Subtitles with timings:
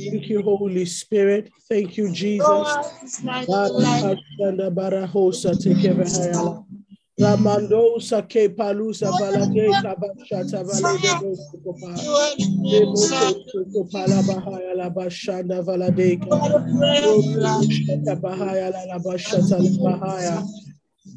[0.00, 1.52] Thank you, Holy Spirit.
[1.68, 3.22] Thank you, Jesus.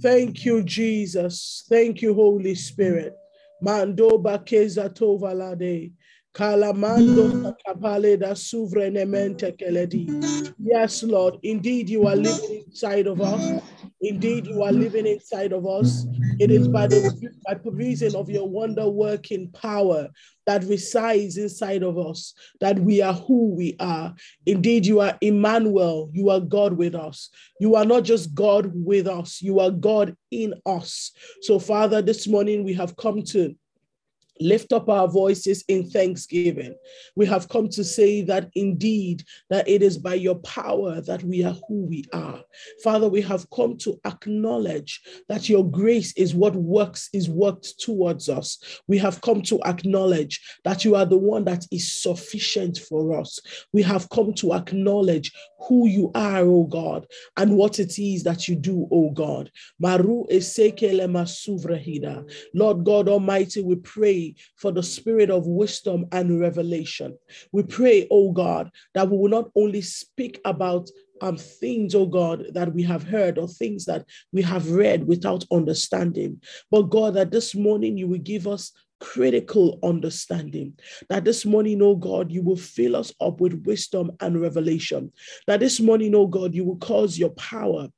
[0.02, 1.66] Thank you, Jesus.
[1.70, 3.16] Thank you, Holy Spirit.
[3.64, 5.94] Mando bakeza to valade.
[6.36, 7.54] Kalamando mm.
[7.66, 10.10] kapale da suvrenemente keledi.
[10.60, 11.38] Yes, Lord.
[11.44, 13.62] Indeed, you are living inside of us.
[14.02, 16.06] Indeed, you are living inside of us.
[16.40, 20.10] It is by the by reason of your wonder working power
[20.46, 24.14] that resides inside of us that we are who we are.
[24.46, 26.10] Indeed, you are Emmanuel.
[26.14, 27.30] You are God with us.
[27.60, 31.12] You are not just God with us, you are God in us.
[31.42, 33.56] So, Father, this morning we have come to
[34.40, 36.76] lift up our voices in thanksgiving.
[37.16, 41.44] We have come to say that indeed that it is by your power that we
[41.44, 42.42] are who we are.
[42.84, 48.30] Father we have come to acknowledge that your grace is what works is worked towards
[48.30, 48.82] us.
[48.88, 53.40] We have come to acknowledge that you are the one that is sufficient for us.
[53.72, 55.32] We have come to acknowledge
[55.68, 57.08] who you are O god
[57.38, 59.52] and what it is that you do O god.
[59.80, 60.26] Maru
[62.54, 67.18] lord god almighty we pray for the spirit of wisdom and revelation.
[67.52, 70.90] We pray, oh God, that we will not only speak about
[71.22, 75.46] um, things, oh God, that we have heard or things that we have read without
[75.52, 80.74] understanding, but God, that this morning you will give us critical understanding.
[81.10, 85.12] That this morning, oh God, you will fill us up with wisdom and revelation.
[85.46, 87.90] That this morning, oh God, you will cause your power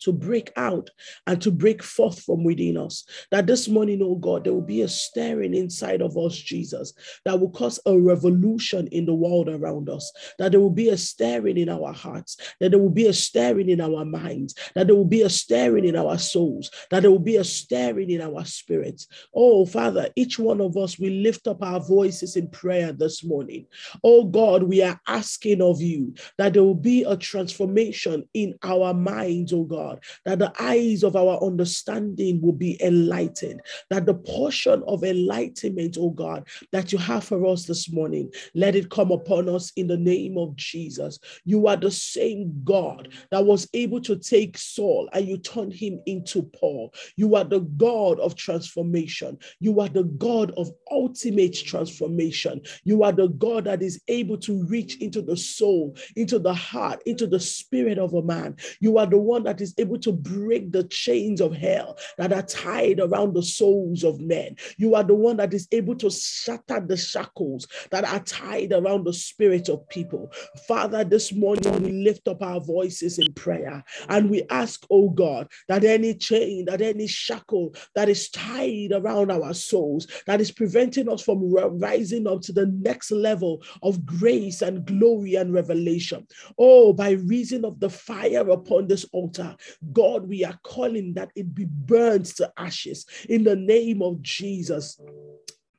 [0.00, 0.90] to break out
[1.26, 3.04] and to break forth from within us.
[3.30, 6.92] That this morning, oh God, there will be a stirring inside of us, Jesus,
[7.24, 10.10] that will cause a revolution in the world around us.
[10.38, 13.68] That there will be a stirring in our hearts, that there will be a stirring
[13.68, 17.18] in our minds, that there will be a stirring in our souls, that there will
[17.18, 19.08] be a stirring in our spirits.
[19.34, 23.66] Oh, Father, each one of us, we lift up our voices in prayer this morning.
[24.04, 28.94] Oh God, we are asking of you that there will be a transformation in our
[28.94, 33.60] minds, oh God God, that the eyes of our understanding will be enlightened,
[33.90, 38.74] that the portion of enlightenment, oh God, that you have for us this morning, let
[38.74, 41.18] it come upon us in the name of Jesus.
[41.44, 46.00] You are the same God that was able to take Saul and you turned him
[46.06, 46.92] into Paul.
[47.16, 49.38] You are the God of transformation.
[49.60, 52.60] You are the God of ultimate transformation.
[52.84, 57.02] You are the God that is able to reach into the soul, into the heart,
[57.06, 58.56] into the spirit of a man.
[58.80, 62.42] You are the one that is able to break the chains of hell that are
[62.42, 64.56] tied around the souls of men.
[64.76, 69.04] You are the one that is able to shatter the shackles that are tied around
[69.04, 70.32] the spirit of people.
[70.66, 75.48] Father, this morning we lift up our voices in prayer and we ask, oh God,
[75.68, 81.08] that any chain, that any shackle that is tied around our souls, that is preventing
[81.08, 86.26] us from rising up to the next level of grace and glory and revelation.
[86.58, 89.56] Oh, by reason of the fire upon this altar,
[89.92, 95.00] God, we are calling that it be burned to ashes in the name of Jesus.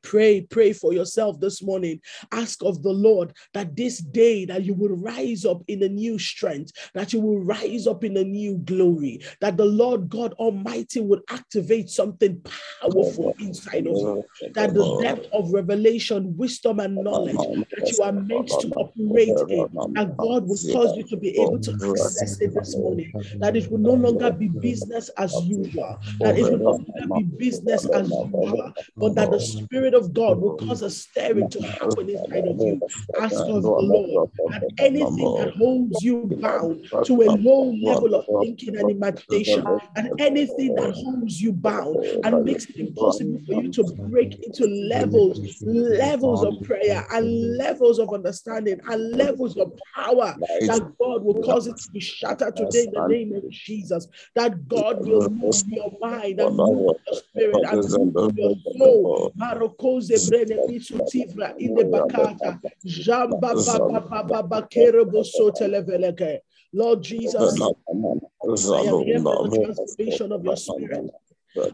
[0.01, 1.99] Pray, pray for yourself this morning.
[2.31, 6.17] Ask of the Lord that this day that you will rise up in a new
[6.17, 11.01] strength, that you will rise up in a new glory, that the Lord God Almighty
[11.01, 12.41] would activate something
[12.81, 18.11] powerful inside of you, that the depth of revelation, wisdom, and knowledge that you are
[18.13, 22.53] meant to operate in, that God will cause you to be able to access it
[22.53, 26.71] this morning, that it will no longer be business as usual, that it will no
[26.71, 30.89] longer be business as usual, but that the Spirit Spirit of God will cause a
[30.89, 32.79] stirring to happen inside of you.
[33.19, 38.25] Ask of the Lord that anything that holds you bound to a low level of
[38.39, 43.71] thinking and imagination, and anything that holds you bound and makes it impossible for you
[43.71, 50.35] to break into levels, levels of prayer and levels of understanding and levels of power,
[50.67, 54.07] that God will cause it to be shattered today in the name of Jesus.
[54.35, 59.33] That God will move your mind and move your spirit and move your soul
[59.79, 62.59] koze brene bisu tivra inde bakata.
[62.85, 66.39] Jamba baba baba bakere boso televeleke
[66.73, 71.11] Lord Jesus I am here for the transformation of your spirit.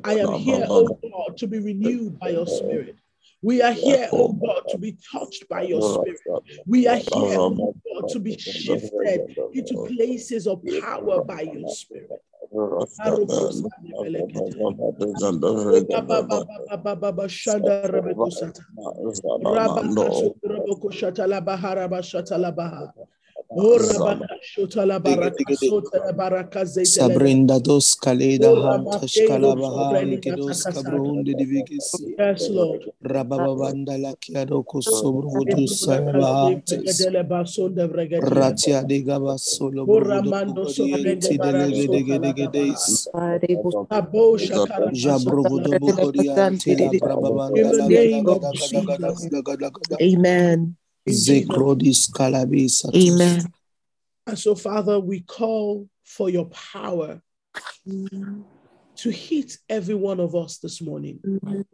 [0.04, 2.96] I am here oh God to be renewed by your spirit
[3.46, 6.20] we are here, oh God, to be touched by your spirit.
[6.66, 9.22] We are here, oh God, to be shifted
[9.54, 12.10] into places of power by your spirit.
[26.86, 32.02] Sabrinda dos kaleda hantash kalabahan kedos kabrundi divigis.
[32.18, 32.82] Yes, Lord.
[33.04, 37.02] Rababanda la kiado kosobrudu sayabahantes.
[38.22, 40.86] Ratia de gaba solo Ramando brudu
[41.38, 43.08] delegedegedegedis.
[43.90, 44.90] Abo shakara.
[44.94, 49.98] Jabrudu bukoriante la brababanda In the la name of gada gada gada gada gada gada.
[50.02, 50.76] Amen.
[51.08, 52.94] Zekrodis kalabisa.
[52.96, 53.54] Amen.
[54.28, 57.22] And so, Father, we call for your power
[57.86, 61.20] to hit every one of us this morning.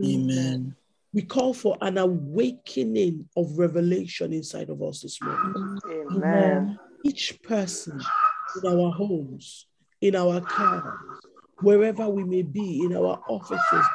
[0.04, 0.76] Amen.
[1.14, 5.80] We call for an awakening of revelation inside of us this morning.
[6.12, 6.80] Amen.
[7.04, 8.02] Each person
[8.64, 9.66] in our homes,
[10.02, 10.84] in our cars,
[11.62, 13.86] wherever we may be, in our offices,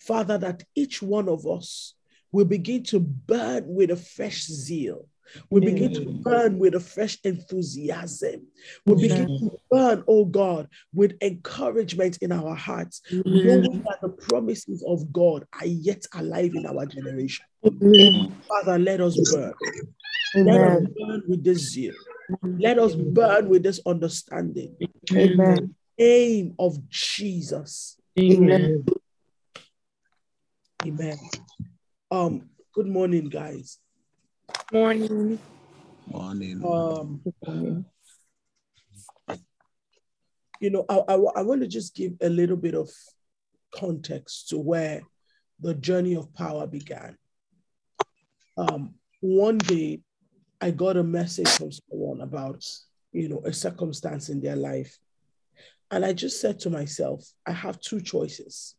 [0.00, 1.94] Father, that each one of us
[2.32, 5.06] will begin to burn with a fresh zeal.
[5.50, 6.22] We begin to mm.
[6.22, 8.46] burn with a fresh enthusiasm.
[8.84, 13.22] We begin to burn, oh God, with encouragement in our hearts, mm.
[13.24, 17.44] knowing that the promises of God are yet alive in our generation.
[17.64, 18.32] Mm.
[18.46, 19.54] Father, let us burn.
[20.34, 21.94] Let us burn with this zeal.
[22.42, 24.76] Let us burn with this understanding.
[25.14, 25.74] Amen.
[25.98, 27.96] Name of Jesus.
[28.18, 28.84] Amen.
[30.84, 31.18] Amen.
[32.12, 33.78] Um, good morning, guys.
[34.70, 35.38] Morning.
[36.06, 36.62] Morning.
[36.62, 37.86] Um,
[40.60, 42.90] you know, I, I, I want to just give a little bit of
[43.74, 45.00] context to where
[45.58, 47.16] the journey of power began.
[48.58, 50.02] Um, one day,
[50.60, 52.62] I got a message from someone about,
[53.12, 54.98] you know, a circumstance in their life.
[55.90, 58.74] And I just said to myself, I have two choices.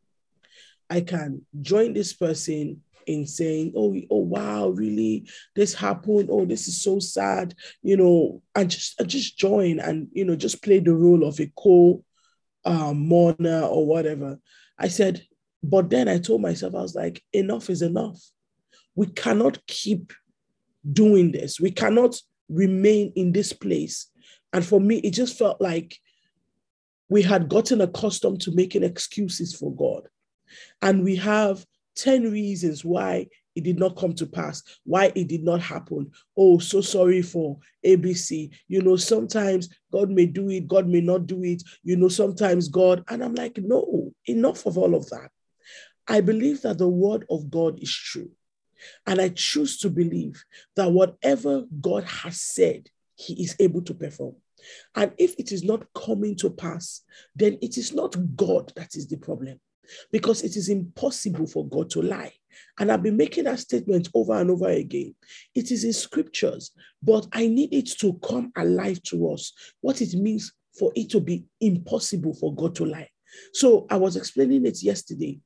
[0.88, 6.29] I can join this person in saying, oh, oh, wow, really, this happened.
[6.31, 10.35] Oh, this is so sad, you know, and just and just join and you know
[10.35, 12.03] just play the role of a co
[12.65, 14.39] um, mourner or whatever.
[14.77, 15.25] I said,
[15.61, 18.19] but then I told myself, I was like, enough is enough.
[18.95, 20.13] We cannot keep
[20.91, 21.59] doing this.
[21.59, 22.15] We cannot
[22.50, 24.07] remain in this place.
[24.51, 25.97] And for me, it just felt like
[27.09, 30.07] we had gotten accustomed to making excuses for God.
[30.81, 35.43] And we have 10 reasons why it did not come to pass, why it did
[35.43, 36.11] not happen.
[36.35, 38.49] Oh, so sorry for ABC.
[38.67, 41.61] You know, sometimes God may do it, God may not do it.
[41.83, 45.29] You know, sometimes God, and I'm like, no, enough of all of that.
[46.07, 48.31] I believe that the word of God is true.
[49.05, 50.43] And I choose to believe
[50.75, 54.35] that whatever God has said, he is able to perform.
[54.95, 57.01] And if it is not coming to pass,
[57.35, 59.59] then it is not God that is the problem
[60.12, 62.33] because it is impossible for God to lie.
[62.80, 65.15] And I've been making that statement over and over again.
[65.56, 66.71] It is in scriptures,
[67.01, 71.19] but I need it to come alive to us, what it means for it to
[71.19, 73.09] be impossible for God to lie.
[73.53, 75.39] So I was explaining it yesterday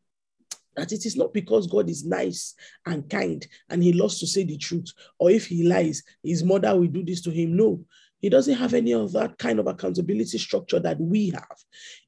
[0.75, 2.53] that it is not because God is nice
[2.85, 6.75] and kind and he loves to say the truth, or if he lies, his mother
[6.77, 7.57] will do this to him.
[7.57, 7.83] No,
[8.19, 11.57] he doesn't have any of that kind of accountability structure that we have.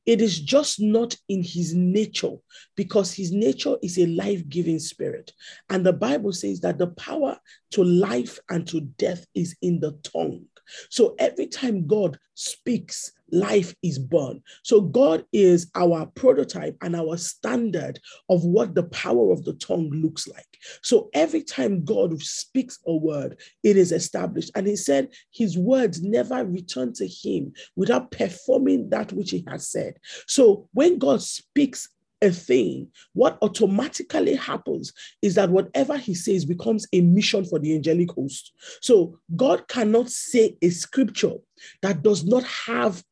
[0.05, 2.35] It is just not in his nature
[2.75, 5.31] because his nature is a life giving spirit.
[5.69, 7.37] And the Bible says that the power
[7.71, 10.45] to life and to death is in the tongue.
[10.89, 14.41] So every time God speaks, life is born.
[14.63, 17.99] So God is our prototype and our standard
[18.29, 20.45] of what the power of the tongue looks like.
[20.81, 24.51] So every time God speaks a word, it is established.
[24.55, 29.69] And he said his words never return to him without performing that which he has
[29.69, 29.95] said.
[30.27, 31.89] So when God speaks
[32.21, 37.73] a thing, what automatically happens is that whatever he says becomes a mission for the
[37.75, 38.51] angelic host.
[38.81, 41.35] So God cannot say a scripture
[41.81, 43.03] that does not have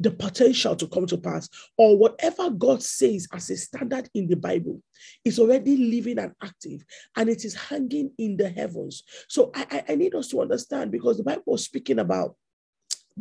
[0.00, 4.36] the potential to come to pass, or whatever God says as a standard in the
[4.36, 4.82] Bible
[5.24, 6.84] is already living and active,
[7.16, 9.04] and it is hanging in the heavens.
[9.28, 12.34] So I, I, I need us to understand because the Bible was speaking about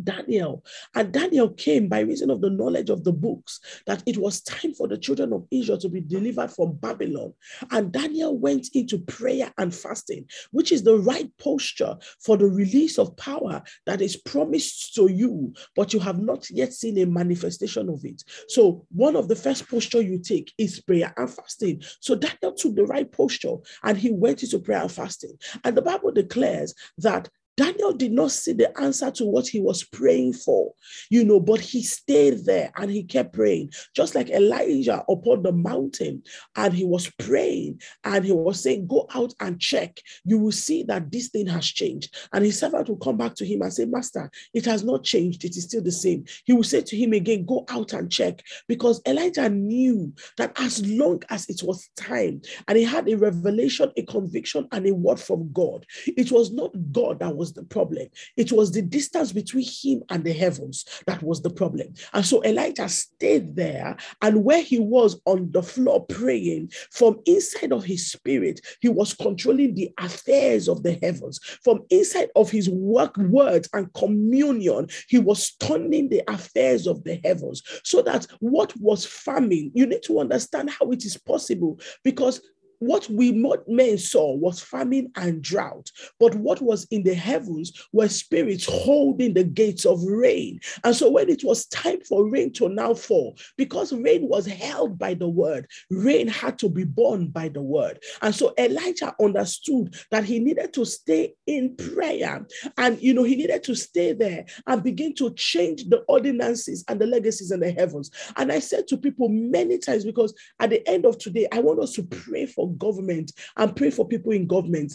[0.02, 0.64] Daniel.
[0.96, 4.74] And Daniel came by reason of the knowledge of the books that it was time
[4.74, 7.34] for the children of Israel to be delivered from Babylon.
[7.72, 12.98] And Daniel went into prayer and fasting, which is the right posture for the release
[12.98, 17.90] of power that is promised to you, but you have not yet seen a manifestation
[17.90, 18.24] of it.
[18.48, 21.84] So, one of the first posture you take is prayer and fasting.
[22.00, 25.38] So, Daniel took the right posture and he went into prayer and fasting.
[25.64, 29.84] And the Bible declares that Daniel did not see the answer to what he was
[29.84, 30.74] praying for,
[31.10, 35.52] you know, but he stayed there and he kept praying, just like Elijah upon the
[35.52, 36.24] mountain.
[36.56, 40.00] And he was praying and he was saying, Go out and check.
[40.26, 42.16] You will see that this thing has changed.
[42.34, 45.46] And his servant will come back to him and say, Master, it has not changed.
[45.46, 46.26] It is still the same.
[46.46, 48.42] He will say to him again, Go out and check.
[48.68, 53.92] Because Elijah knew that as long as it was time and he had a revelation,
[53.96, 58.08] a conviction, and a word from God, it was not God that was the problem.
[58.38, 61.94] It was the distance between him and the heavens that was the problem.
[62.14, 67.74] And so Elijah stayed there, and where he was on the floor praying, from inside
[67.74, 71.40] of his spirit, he was controlling the affairs of the heavens.
[71.64, 77.20] From inside of his work, words, and communion, he was turning the affairs of the
[77.24, 77.64] heavens.
[77.84, 82.42] So that what was famine, you need to understand how it is possible because
[82.88, 83.32] what we
[83.68, 89.34] men saw was famine and drought, but what was in the heavens were spirits holding
[89.34, 90.60] the gates of rain.
[90.84, 94.98] And so when it was time for rain to now fall, because rain was held
[94.98, 98.00] by the word, rain had to be born by the word.
[98.22, 102.46] And so Elijah understood that he needed to stay in prayer
[102.78, 107.00] and you know he needed to stay there and begin to change the ordinances and
[107.00, 108.12] the legacies in the heavens.
[108.36, 111.80] And I said to people many times because at the end of today, I want
[111.80, 114.94] us to pray for government and pray for people in government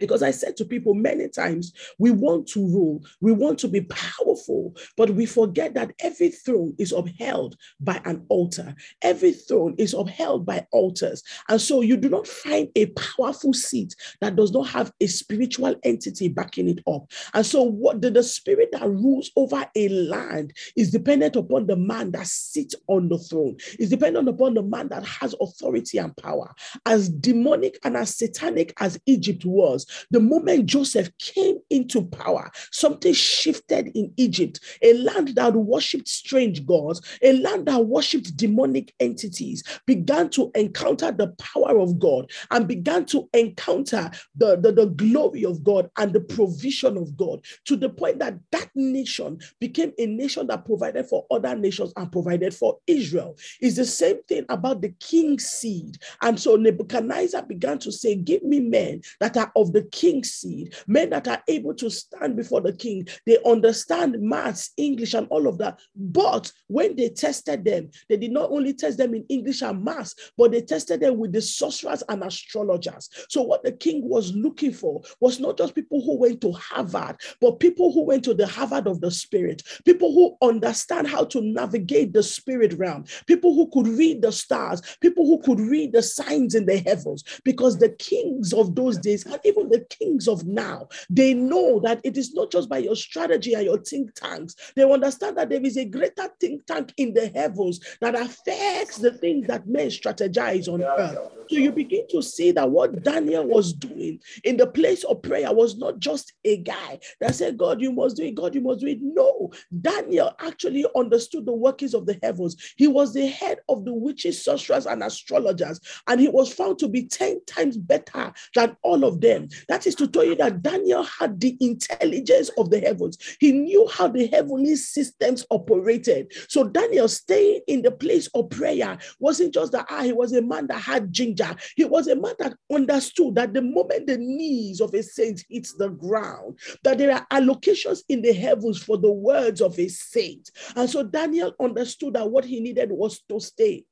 [0.00, 3.82] because I said to people many times, we want to rule, we want to be
[3.82, 8.74] powerful, but we forget that every throne is upheld by an altar.
[9.02, 11.22] Every throne is upheld by altars.
[11.48, 15.76] And so you do not find a powerful seat that does not have a spiritual
[15.84, 17.10] entity backing it up.
[17.34, 21.76] And so what the, the spirit that rules over a land is dependent upon the
[21.76, 26.16] man that sits on the throne, is dependent upon the man that has authority and
[26.16, 26.52] power.
[26.86, 33.12] As demonic and as satanic as Egypt was, the moment Joseph came into power, something
[33.12, 39.62] shifted in Egypt, a land that worshipped strange gods, a land that worshipped demonic entities,
[39.86, 45.44] began to encounter the power of God and began to encounter the, the, the glory
[45.44, 50.06] of God and the provision of God to the point that that nation became a
[50.06, 53.36] nation that provided for other nations and provided for Israel.
[53.60, 55.98] It's the same thing about the king's seed.
[56.22, 60.32] And so Nebuchadnezzar began to say, Give me men that are of the the king's
[60.32, 63.08] seed, men that are able to stand before the king.
[63.26, 65.80] They understand maths, English, and all of that.
[65.96, 70.14] But when they tested them, they did not only test them in English and maths,
[70.36, 73.08] but they tested them with the sorcerers and astrologers.
[73.30, 77.16] So, what the king was looking for was not just people who went to Harvard,
[77.40, 81.40] but people who went to the Harvard of the spirit, people who understand how to
[81.40, 86.02] navigate the spirit realm, people who could read the stars, people who could read the
[86.02, 90.44] signs in the heavens, because the kings of those days, and even the kings of
[90.44, 94.54] now, they know that it is not just by your strategy and your think tanks.
[94.76, 99.12] They understand that there is a greater think tank in the heavens that affects the
[99.12, 101.18] things that men strategize on earth.
[101.48, 105.52] So you begin to see that what Daniel was doing in the place of prayer
[105.52, 108.80] was not just a guy that said, God, you must do it, God, you must
[108.80, 108.98] do it.
[109.00, 109.50] No,
[109.80, 112.74] Daniel actually understood the workings of the heavens.
[112.76, 116.88] He was the head of the witches, sorcerers, and astrologers, and he was found to
[116.88, 119.48] be 10 times better than all of them.
[119.68, 123.18] That is to tell you that Daniel had the intelligence of the heavens.
[123.38, 126.32] He knew how the heavenly systems operated.
[126.48, 130.42] So Daniel staying in the place of prayer wasn't just that ah, he was a
[130.42, 131.54] man that had ginger.
[131.76, 135.74] He was a man that understood that the moment the knees of a saint hits
[135.74, 140.50] the ground, that there are allocations in the heavens for the words of a saint.
[140.76, 143.84] And so Daniel understood that what he needed was to stay,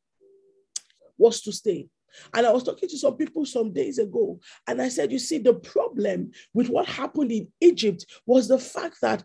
[1.17, 1.89] was to stay.
[2.35, 5.38] And I was talking to some people some days ago, and I said, You see,
[5.38, 9.25] the problem with what happened in Egypt was the fact that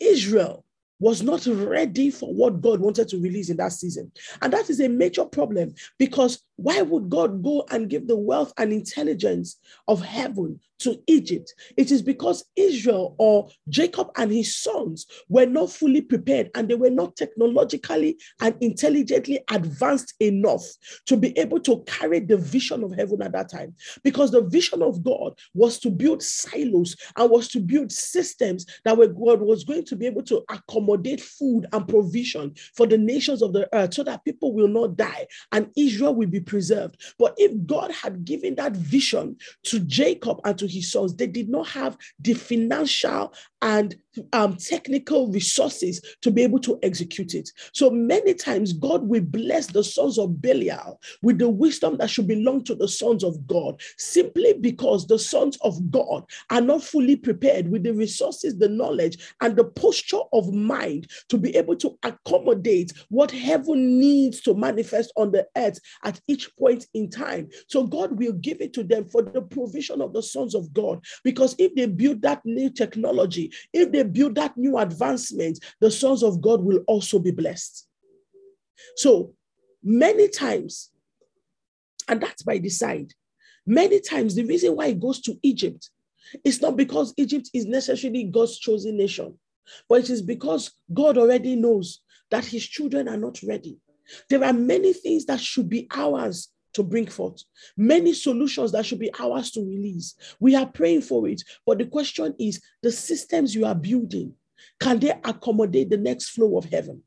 [0.00, 0.64] Israel
[1.02, 4.12] was not ready for what God wanted to release in that season.
[4.40, 8.52] And that is a major problem because why would God go and give the wealth
[8.58, 11.52] and intelligence of heaven to Egypt?
[11.76, 16.74] It is because Israel or Jacob and his sons were not fully prepared and they
[16.74, 20.62] were not technologically and intelligently advanced enough
[21.06, 23.74] to be able to carry the vision of heaven at that time.
[24.04, 28.96] Because the vision of God was to build silos and was to build systems that
[28.96, 33.42] were God was going to be able to accommodate food and provision for the nations
[33.42, 37.00] of the earth so that people will not die and Israel will be preserved.
[37.18, 41.48] But if God had given that vision to Jacob and to his sons, they did
[41.48, 43.32] not have the financial
[43.62, 43.96] and
[44.32, 47.50] um, technical resources to be able to execute it.
[47.72, 52.28] So many times, God will bless the sons of Belial with the wisdom that should
[52.28, 57.16] belong to the sons of God, simply because the sons of God are not fully
[57.16, 61.98] prepared with the resources, the knowledge, and the posture of mind to be able to
[62.02, 67.48] accommodate what heaven needs to manifest on the earth at each point in time.
[67.66, 71.04] So God will give it to them for the provision of the sons of God.
[71.24, 76.22] Because if they build that new technology, if they build that new advancement, the sons
[76.22, 77.86] of God will also be blessed.
[78.96, 79.34] So
[79.82, 80.90] many times,
[82.08, 83.08] and that's by design,
[83.66, 85.90] many times the reason why it goes to Egypt
[86.44, 89.38] is not because Egypt is necessarily God's chosen nation,
[89.88, 93.78] but it is because God already knows that his children are not ready.
[94.28, 97.42] There are many things that should be ours to bring forth,
[97.76, 100.14] many solutions that should be ours to release.
[100.40, 104.34] We are praying for it, but the question is the systems you are building,
[104.80, 107.02] can they accommodate the next flow of heaven?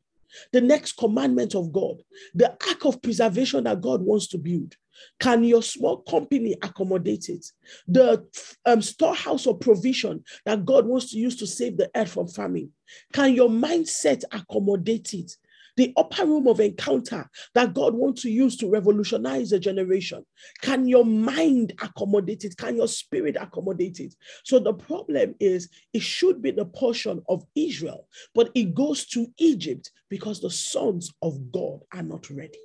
[0.52, 2.02] The next commandment of God,
[2.34, 4.76] the ark of preservation that God wants to build.
[5.20, 7.46] Can your small company accommodate it?
[7.88, 8.26] The
[8.66, 12.72] um, storehouse of provision that God wants to use to save the earth from famine.
[13.14, 15.36] Can your mindset accommodate it?
[15.78, 20.26] The upper room of encounter that God wants to use to revolutionize a generation.
[20.62, 22.58] Can your mind accommodate it?
[22.58, 24.16] Can your spirit accommodate it?
[24.44, 29.28] So the problem is it should be the portion of Israel, but it goes to
[29.38, 32.60] Egypt because the sons of God are not ready.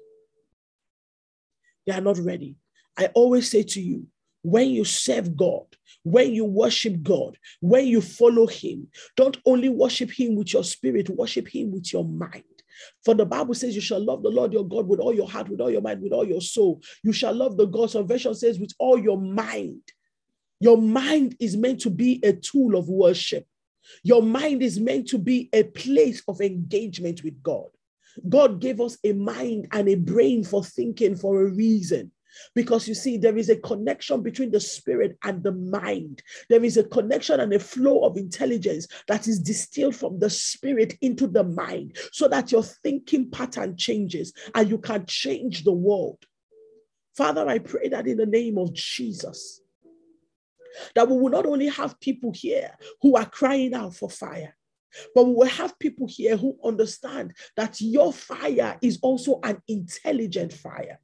[1.87, 2.57] They are not ready.
[2.97, 4.07] I always say to you,
[4.43, 5.67] when you serve God,
[6.02, 11.11] when you worship God, when you follow Him, don't only worship Him with your spirit,
[11.11, 12.45] worship Him with your mind.
[13.05, 15.49] For the Bible says, You shall love the Lord your God with all your heart,
[15.49, 16.81] with all your mind, with all your soul.
[17.03, 17.91] You shall love the God.
[18.07, 19.83] Version says, with all your mind.
[20.61, 23.47] Your mind is meant to be a tool of worship.
[24.03, 27.69] Your mind is meant to be a place of engagement with God.
[28.29, 32.13] God gave us a mind and a brain for thinking for a reason.
[32.55, 36.23] Because you see, there is a connection between the spirit and the mind.
[36.49, 40.97] There is a connection and a flow of intelligence that is distilled from the spirit
[41.01, 46.19] into the mind so that your thinking pattern changes and you can change the world.
[47.17, 49.61] Father, I pray that in the name of Jesus,
[50.95, 52.71] that we will not only have people here
[53.03, 54.57] who are crying out for fire,
[55.14, 60.53] but we will have people here who understand that your fire is also an intelligent
[60.53, 60.99] fire.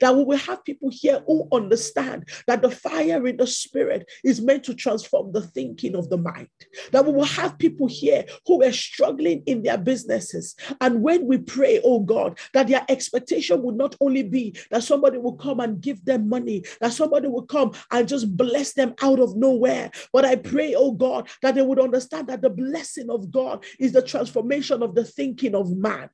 [0.00, 4.40] That we will have people here who understand that the fire in the spirit is
[4.40, 6.48] meant to transform the thinking of the mind.
[6.92, 10.54] That we will have people here who are struggling in their businesses.
[10.80, 15.18] And when we pray, oh God, that their expectation would not only be that somebody
[15.18, 19.20] will come and give them money, that somebody will come and just bless them out
[19.20, 19.90] of nowhere.
[20.12, 23.92] But I pray, oh God, that they would understand that the blessing of God is
[23.92, 26.10] the transformation of the thinking of man.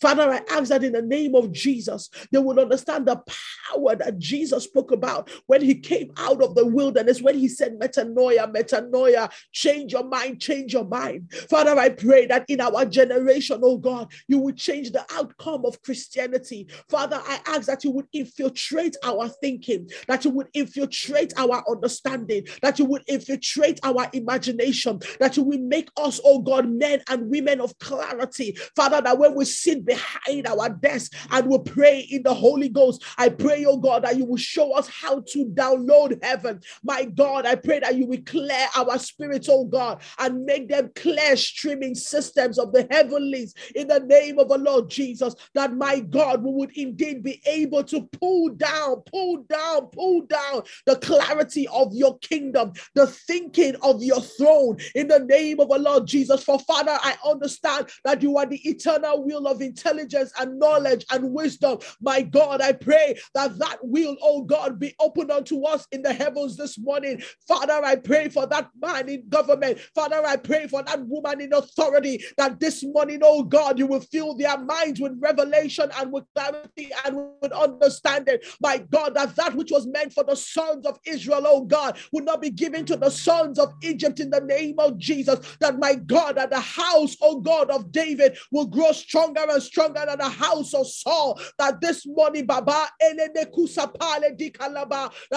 [0.00, 4.18] Father, I ask that in the name of Jesus, they will understand the power that
[4.18, 9.30] Jesus spoke about when he came out of the wilderness, when he said, Metanoia, metanoia,
[9.52, 11.30] change your mind, change your mind.
[11.48, 15.80] Father, I pray that in our generation, oh God, you would change the outcome of
[15.82, 16.68] Christianity.
[16.88, 22.46] Father, I ask that you would infiltrate our thinking, that you would infiltrate our understanding,
[22.62, 27.30] that you would infiltrate our imagination, that you would make us, oh God, men and
[27.30, 28.56] women of clarity.
[28.74, 32.68] Father, that when we see sit behind our desk and will pray in the Holy
[32.68, 33.04] Ghost.
[33.18, 36.60] I pray, oh God, that you will show us how to download heaven.
[36.82, 40.90] My God, I pray that you will clear our spirits, oh God, and make them
[40.94, 45.34] clear streaming systems of the heavenlies in the name of the Lord Jesus.
[45.54, 50.62] That my God, we would indeed be able to pull down, pull down, pull down
[50.86, 55.78] the clarity of your kingdom, the thinking of your throne in the name of the
[55.78, 56.42] Lord Jesus.
[56.42, 61.04] For Father, I understand that you are the eternal will of of intelligence and knowledge
[61.10, 61.78] and wisdom.
[62.00, 66.12] My God, I pray that that will, oh God, be opened unto us in the
[66.12, 67.22] heavens this morning.
[67.46, 69.78] Father, I pray for that man in government.
[69.94, 74.00] Father, I pray for that woman in authority that this morning, oh God, you will
[74.00, 78.38] fill their minds with revelation and with clarity and with understanding.
[78.60, 82.24] My God, that that which was meant for the sons of Israel, oh God, would
[82.24, 85.56] not be given to the sons of Egypt in the name of Jesus.
[85.60, 90.04] That my God, that the house, oh God, of David will grow stronger and stronger
[90.06, 91.40] than the house of Saul.
[91.58, 93.44] That this morning, Baba, that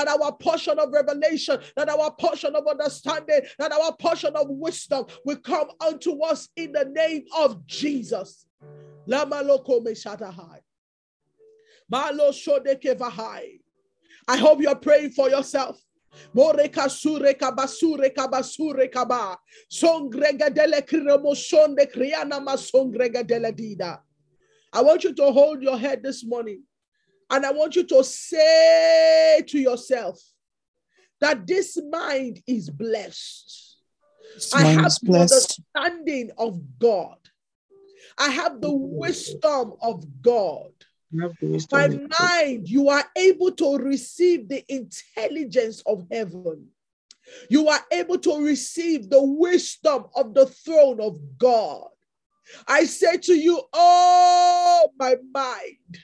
[0.08, 5.38] our portion of revelation, that our portion of understanding, that our portion of wisdom will
[5.38, 8.46] come unto us in the name of Jesus.
[14.28, 15.80] I hope you're praying for yourself.
[16.36, 19.38] Moreka sureka basureka basureka ba.
[19.70, 24.00] Songrega dele kremosonde kriana masongrega dele dida.
[24.74, 26.64] I want you to hold your head this morning
[27.30, 30.22] and I want you to say to yourself
[31.20, 33.78] that this mind is blessed.
[34.34, 37.18] This I have the understanding of God.
[38.18, 40.72] I have the wisdom of God.
[41.12, 41.88] You have the wisdom My
[42.20, 46.68] mind, you are able to receive the intelligence of heaven.
[47.50, 51.88] You are able to receive the wisdom of the throne of God.
[52.68, 56.00] I say to you, oh, my mind,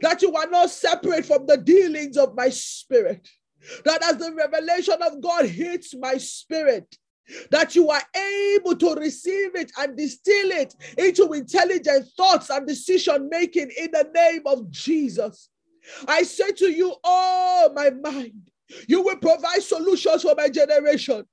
[0.00, 3.28] that you are not separate from the dealings of my spirit.
[3.84, 6.96] That as the revelation of God hits my spirit,
[7.50, 8.02] that you are
[8.54, 14.08] able to receive it and distill it into intelligent thoughts and decision making in the
[14.14, 15.48] name of Jesus.
[16.06, 18.50] I say to you, oh, my mind,
[18.88, 21.24] you will provide solutions for my generation.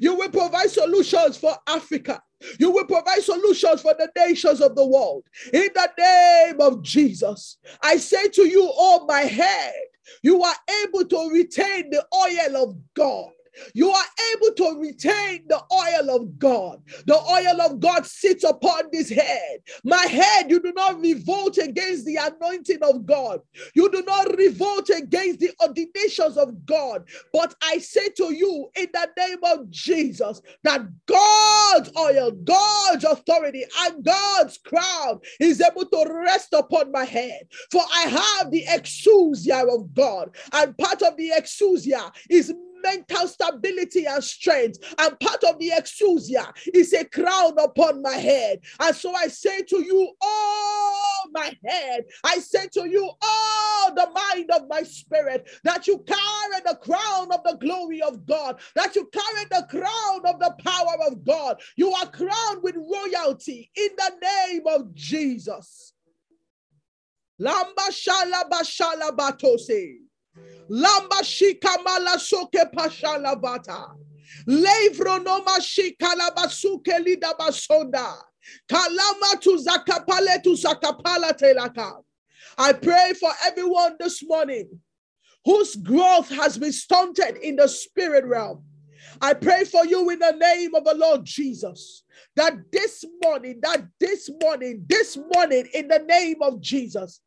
[0.00, 2.22] You will provide solutions for Africa.
[2.58, 5.24] You will provide solutions for the nations of the world.
[5.52, 9.74] In the name of Jesus, I say to you, oh, my head,
[10.22, 10.54] you are
[10.84, 13.30] able to retain the oil of God.
[13.74, 16.82] You are able to retain the oil of God.
[17.06, 19.60] The oil of God sits upon this head.
[19.84, 23.40] My head, you do not revolt against the anointing of God.
[23.74, 27.04] You do not revolt against the ordinations of God.
[27.32, 33.64] But I say to you, in the name of Jesus, that God's oil, God's authority,
[33.80, 37.46] and God's crown is able to rest upon my head.
[37.70, 44.06] For I have the exousia of God, and part of the exousia is mental stability
[44.06, 44.78] and strength.
[44.98, 48.60] And part of the exousia is a crown upon my head.
[48.80, 54.08] And so I say to you, oh, my head, I say to you, oh, the
[54.10, 58.94] mind of my spirit, that you carry the crown of the glory of God, that
[58.94, 61.60] you carry the crown of the power of God.
[61.76, 65.92] You are crowned with royalty in the name of Jesus.
[67.40, 70.05] Lamba shala bashala batose.
[70.70, 73.86] Lamba shika mala soke pashala bata.
[74.48, 78.16] Levronoma shikala basuke lida basonda.
[78.68, 82.02] Kalama tu zakapale tu zakapala telaka.
[82.58, 84.80] I pray for everyone this morning
[85.44, 88.64] whose growth has been stunted in the spirit realm.
[89.20, 92.02] I pray for you in the name of the Lord Jesus
[92.36, 97.20] that this morning, that this morning, this morning, in the name of Jesus,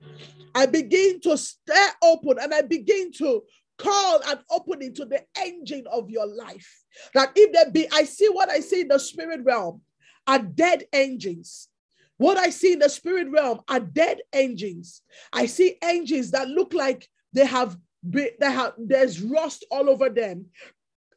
[0.55, 3.43] I begin to stare open and I begin to
[3.77, 6.83] call and open into the engine of your life.
[7.13, 9.81] That if there be, I see what I see in the spirit realm
[10.27, 11.69] are dead engines.
[12.17, 15.01] What I see in the spirit realm are dead engines.
[15.31, 20.45] I see engines that look like they have they have there's rust all over them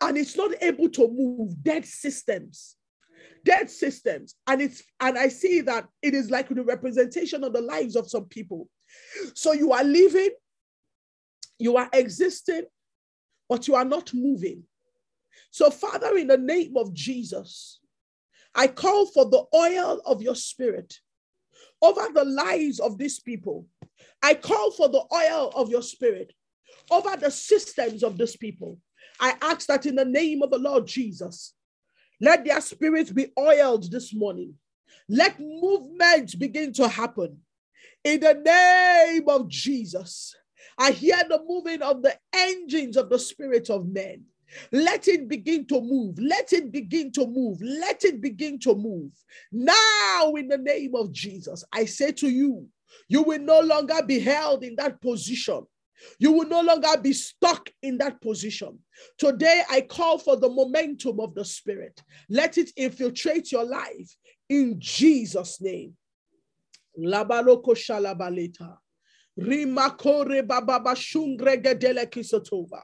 [0.02, 1.62] and it's not able to move.
[1.62, 2.76] Dead systems.
[3.44, 4.34] Dead systems.
[4.46, 8.10] And it's and i see that it is like the representation of the lives of
[8.10, 8.68] some people.
[9.34, 10.30] So you are living
[11.58, 12.64] you are existing
[13.48, 14.64] but you are not moving.
[15.50, 17.78] So father in the name of jesus
[18.54, 20.94] i call for the oil of your spirit
[21.82, 23.66] over the lives of these people.
[24.22, 26.32] I call for the oil of your spirit
[26.90, 28.78] over the systems of these people
[29.20, 31.54] I ask that in the name of the Lord Jesus,
[32.20, 34.54] let their spirits be oiled this morning.
[35.08, 37.38] Let movement begin to happen.
[38.04, 40.34] In the name of Jesus,
[40.78, 44.24] I hear the moving of the engines of the spirit of men.
[44.70, 46.18] Let it begin to move.
[46.18, 47.60] Let it begin to move.
[47.62, 49.12] Let it begin to move.
[49.50, 52.68] Now, in the name of Jesus, I say to you,
[53.08, 55.66] you will no longer be held in that position.
[56.18, 58.78] You will no longer be stuck in that position.
[59.18, 62.02] Today, I call for the momentum of the Spirit.
[62.28, 64.16] Let it infiltrate your life
[64.48, 65.96] in Jesus' name.
[66.98, 68.76] Labaloko shalabaleta.
[69.38, 72.82] Rimakore bababa shungregedele kisotova.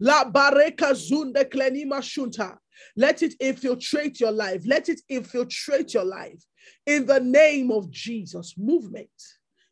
[0.00, 2.56] La bareka zunde klenima shunta.
[2.96, 4.62] Let it infiltrate your life.
[4.64, 6.42] Let it infiltrate your life.
[6.86, 8.54] In the name of Jesus.
[8.56, 9.10] Movement,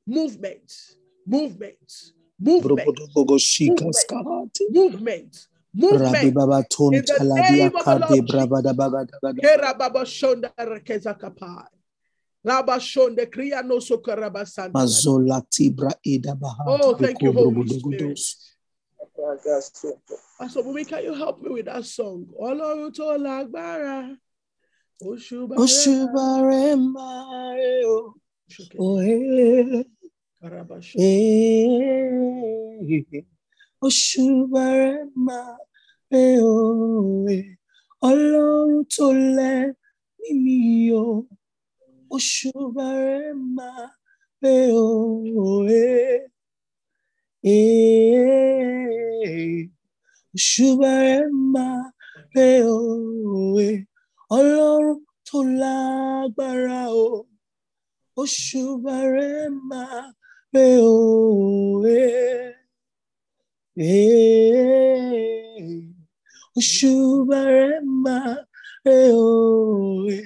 [0.07, 0.73] movement,
[1.27, 1.93] movement,
[2.39, 6.25] movement, movement, movement, movement.
[6.25, 9.41] In the name of the Lord Brabada Bagada.
[9.41, 11.67] Kera baba shonda rekeza kapai.
[12.47, 14.79] Raba shonde kriya no sokaraba santa.
[14.79, 16.65] Mazola Tibra Ida Baha.
[16.67, 17.99] Oh, thank you, Holy Spirit.
[18.01, 18.57] Brobodogodos.
[20.39, 22.27] Pastor Bumi, can you help me with that song?
[22.41, 24.17] Ọlọ́run tó lágbára.
[25.03, 28.15] Rẹ̀ Oshubare Mario.
[28.49, 28.77] ṣókè.
[28.79, 29.17] Ohe.
[29.75, 29.96] Karaba
[30.99, 32.13] Eh.
[33.87, 34.93] Oshubare
[35.27, 35.41] Ma.
[36.11, 36.21] pé
[36.55, 37.37] òwe
[38.09, 39.07] ọlọ́run tó
[39.37, 39.59] lẹ́
[40.21, 40.57] mímí
[41.03, 41.05] o
[42.15, 43.85] òṣùbà rẹ̀ máa
[44.41, 44.53] pé
[44.85, 45.83] òwe
[50.35, 51.81] òṣùbà rẹ̀ máa
[52.33, 53.67] pé òwe
[54.39, 57.09] ọlọ́run tó lágbára o
[58.23, 60.01] òṣùbà rẹ̀ máa
[60.53, 62.01] pé òwe.
[66.59, 68.33] òṣùbà rẹ̀ máa
[68.85, 68.95] pé
[69.29, 70.17] òwe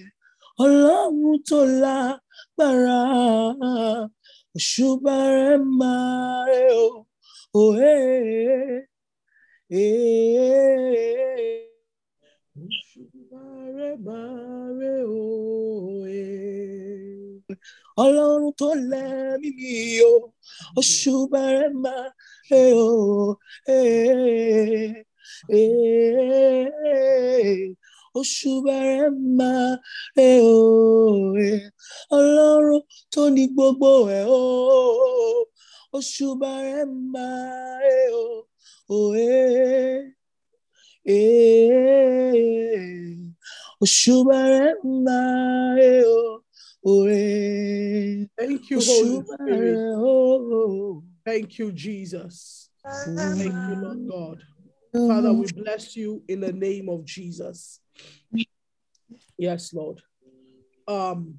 [0.65, 3.01] ọlọ́run tó lágbára
[4.57, 6.61] òṣùbà rẹ̀ máa pé
[7.63, 7.95] òwe.
[12.63, 13.43] Òṣùbà
[13.77, 16.25] rẹ̀ máa rẹ̀ òye.
[18.05, 19.73] Ọlọ́run tó lẹ́mí mi
[20.11, 20.13] o
[20.81, 22.07] òṣùbà rẹ̀ máa
[22.49, 23.35] pé òwe.
[28.19, 29.71] òṣùbà rẹ̀ máa
[30.17, 31.49] pé òwe
[32.17, 32.83] ọlọ́run
[33.13, 34.43] tó ní gbogbo ẹ̀ o
[35.97, 37.95] òṣùbà rẹ̀ máa pé
[38.97, 39.29] òwe.
[43.85, 44.73] òṣùbà rẹ̀
[45.05, 46.50] máa pé òwe.
[48.39, 49.79] Thank you, Holy Spirit.
[51.27, 52.71] Thank you, Jesus.
[53.05, 54.43] Thank you, Lord God.
[55.09, 57.81] Father, we bless you in the name of Jesus.
[59.37, 60.01] Yes, Lord.
[60.89, 61.39] Um,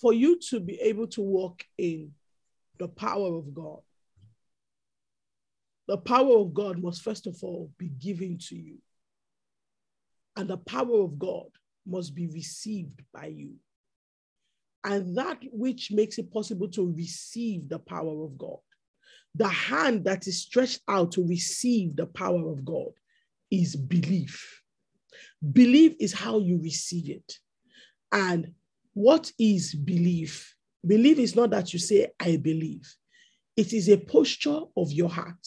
[0.00, 2.12] for you to be able to walk in
[2.78, 3.80] the power of God,
[5.88, 8.78] the power of God must first of all be given to you.
[10.36, 11.48] And the power of God
[11.86, 13.54] must be received by you.
[14.84, 18.58] And that which makes it possible to receive the power of God,
[19.34, 22.92] the hand that is stretched out to receive the power of God,
[23.50, 24.62] is belief.
[25.52, 27.38] Belief is how you receive it.
[28.12, 28.52] And
[28.94, 30.54] what is belief?
[30.86, 32.88] Belief is not that you say, I believe,
[33.56, 35.46] it is a posture of your heart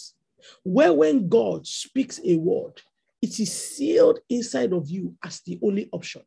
[0.63, 2.81] where when God speaks a word,
[3.21, 6.21] it is sealed inside of you as the only option.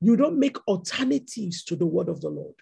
[0.00, 2.54] You don't make alternatives to the word of the Lord.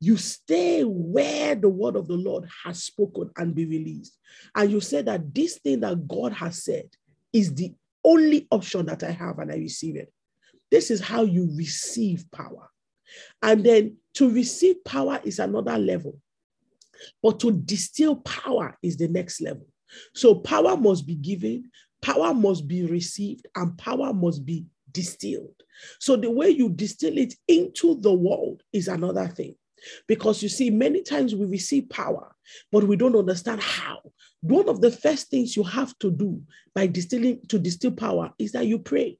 [0.00, 4.18] You stay where the word of the Lord has spoken and be released.
[4.54, 6.86] And you say that this thing that God has said
[7.32, 7.72] is the
[8.04, 10.12] only option that I have, and I receive it.
[10.72, 12.68] This is how you receive power.
[13.42, 16.18] And then to receive power is another level,
[17.22, 19.66] but to distill power is the next level.
[20.14, 21.70] So power must be given,
[22.02, 25.54] power must be received, and power must be distilled.
[25.98, 29.54] So the way you distill it into the world is another thing.
[30.06, 32.34] Because you see, many times we receive power,
[32.70, 33.98] but we don't understand how.
[34.40, 36.42] One of the first things you have to do
[36.74, 39.18] by distilling to distill power is that you pray.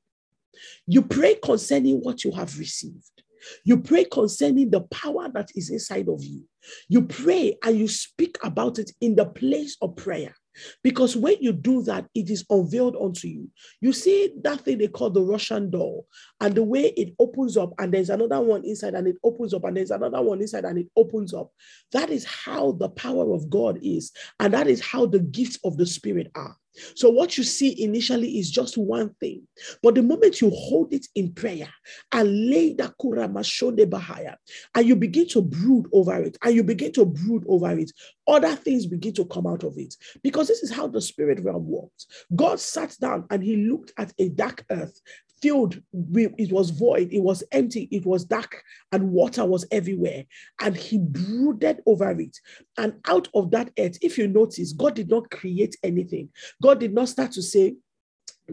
[0.86, 3.22] You pray concerning what you have received.
[3.64, 6.44] You pray concerning the power that is inside of you.
[6.88, 10.34] You pray and you speak about it in the place of prayer.
[10.82, 13.50] Because when you do that, it is unveiled unto you.
[13.80, 16.06] You see that thing they call the Russian doll,
[16.40, 19.64] and the way it opens up, and there's another one inside, and it opens up,
[19.64, 21.50] and there's another one inside, and it opens up.
[21.92, 25.76] That is how the power of God is, and that is how the gifts of
[25.76, 26.56] the Spirit are.
[26.94, 29.46] So, what you see initially is just one thing,
[29.82, 31.68] but the moment you hold it in prayer
[32.12, 34.36] and lay the kuramashonde bahaya,
[34.74, 37.90] and you begin to brood over it, and you begin to brood over it,
[38.26, 39.94] other things begin to come out of it.
[40.22, 42.06] Because this is how the spirit realm works.
[42.34, 45.00] God sat down and he looked at a dark earth
[45.42, 50.24] filled with it was void it was empty it was dark and water was everywhere.
[50.60, 52.38] And he brooded over it.
[52.78, 56.30] And out of that earth if you notice god did not create anything.
[56.62, 57.74] God did not start to say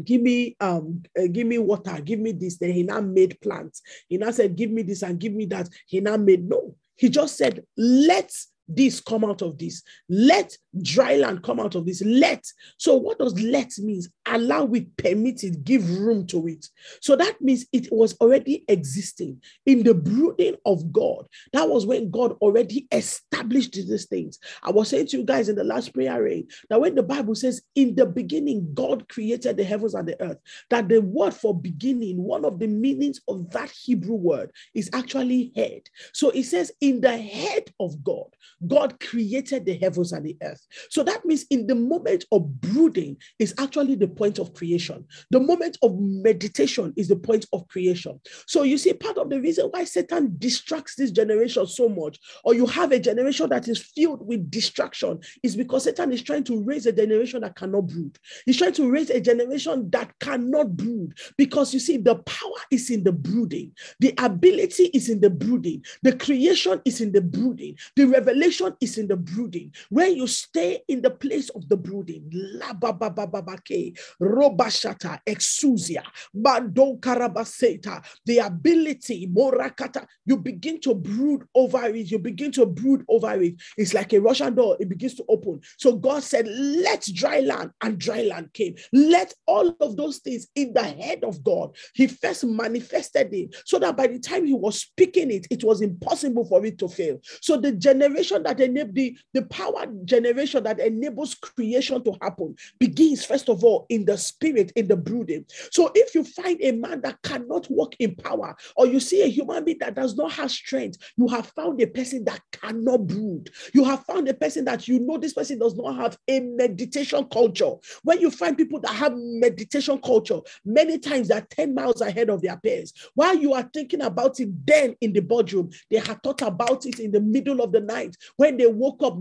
[0.03, 2.57] give me um uh, give me water give me this.
[2.57, 3.81] Then he now made plants.
[4.07, 5.69] He now said give me this and give me that.
[5.87, 6.75] He now made no.
[6.95, 8.31] He just said let
[8.69, 9.81] this come out of this.
[10.07, 12.01] Let dry land come out of this.
[12.03, 12.45] Let.
[12.77, 14.09] So what does let means?
[14.27, 16.67] Allow it permit it give room to it.
[17.01, 21.27] So that means it was already existing in the brooding of god.
[21.53, 24.39] That was when god already established these things.
[24.63, 27.35] I was saying to you guys in the last prayer rain that when the bible
[27.35, 30.37] says in the beginning god created the heavens and the earth
[30.69, 35.51] that the word for beginning one of the meanings of that hebrew word is actually
[35.55, 35.81] head.
[36.13, 38.27] So it says in the head of god
[38.67, 40.65] God created the heavens and the earth.
[40.89, 45.05] So that means in the moment of brooding is actually the point of creation.
[45.31, 48.19] The moment of meditation is the point of creation.
[48.47, 52.53] So you see, part of the reason why Satan distracts this generation so much, or
[52.53, 56.61] you have a generation that is filled with distraction, is because Satan is trying to
[56.63, 58.17] raise a generation that cannot brood.
[58.45, 62.89] He's trying to raise a generation that cannot brood because you see, the power is
[62.89, 67.77] in the brooding, the ability is in the brooding, the creation is in the brooding,
[67.95, 68.48] the revelation
[68.81, 69.73] is in the brooding.
[69.89, 73.57] When you stay in the place of the brooding, la ba ba ba ba ba
[73.57, 82.19] ke, robashata, exousia, mando karabaseta, the ability, morakata, you begin to brood over it, you
[82.19, 83.55] begin to brood over it.
[83.77, 85.61] It's like a Russian door, it begins to open.
[85.77, 88.75] So God said, Let dry land, and dry land came.
[88.93, 93.79] Let all of those things in the head of God, He first manifested it so
[93.79, 97.19] that by the time He was speaking it, it was impossible for it to fail.
[97.41, 103.25] So the generation that enabled the, the power generation that enables creation to happen begins,
[103.25, 105.45] first of all, in the spirit, in the brooding.
[105.71, 109.27] So if you find a man that cannot walk in power, or you see a
[109.27, 113.49] human being that does not have strength, you have found a person that cannot brood.
[113.73, 117.25] You have found a person that you know this person does not have a meditation
[117.31, 117.73] culture.
[118.03, 122.41] When you find people that have meditation culture, many times they're 10 miles ahead of
[122.41, 122.93] their peers.
[123.15, 126.99] While you are thinking about it then in the boardroom, they have thought about it
[126.99, 129.17] in the middle of the night when they woke up.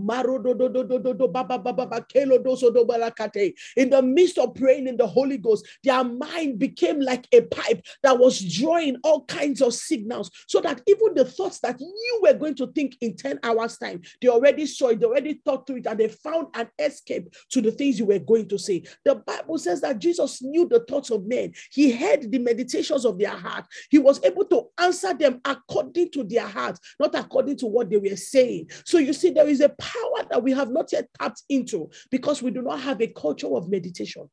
[3.77, 7.85] In the midst of praying in the Holy Ghost, their mind became like a pipe
[8.03, 12.33] that was drawing all kinds of signals so that even the thoughts that you were
[12.33, 15.77] going to think in 10 hours' time, they already saw it, they already thought through
[15.77, 18.83] it, and they found an escape to the things you were going to say.
[19.05, 23.17] The Bible says that Jesus knew the thoughts of men, He heard the meditations of
[23.17, 27.65] their heart, He was able to answer them according to their heart, not according to
[27.65, 28.69] what they were saying.
[28.85, 32.41] So you see, there is a power that we have not yet tapped into because
[32.41, 34.29] we do not have a culture of meditation.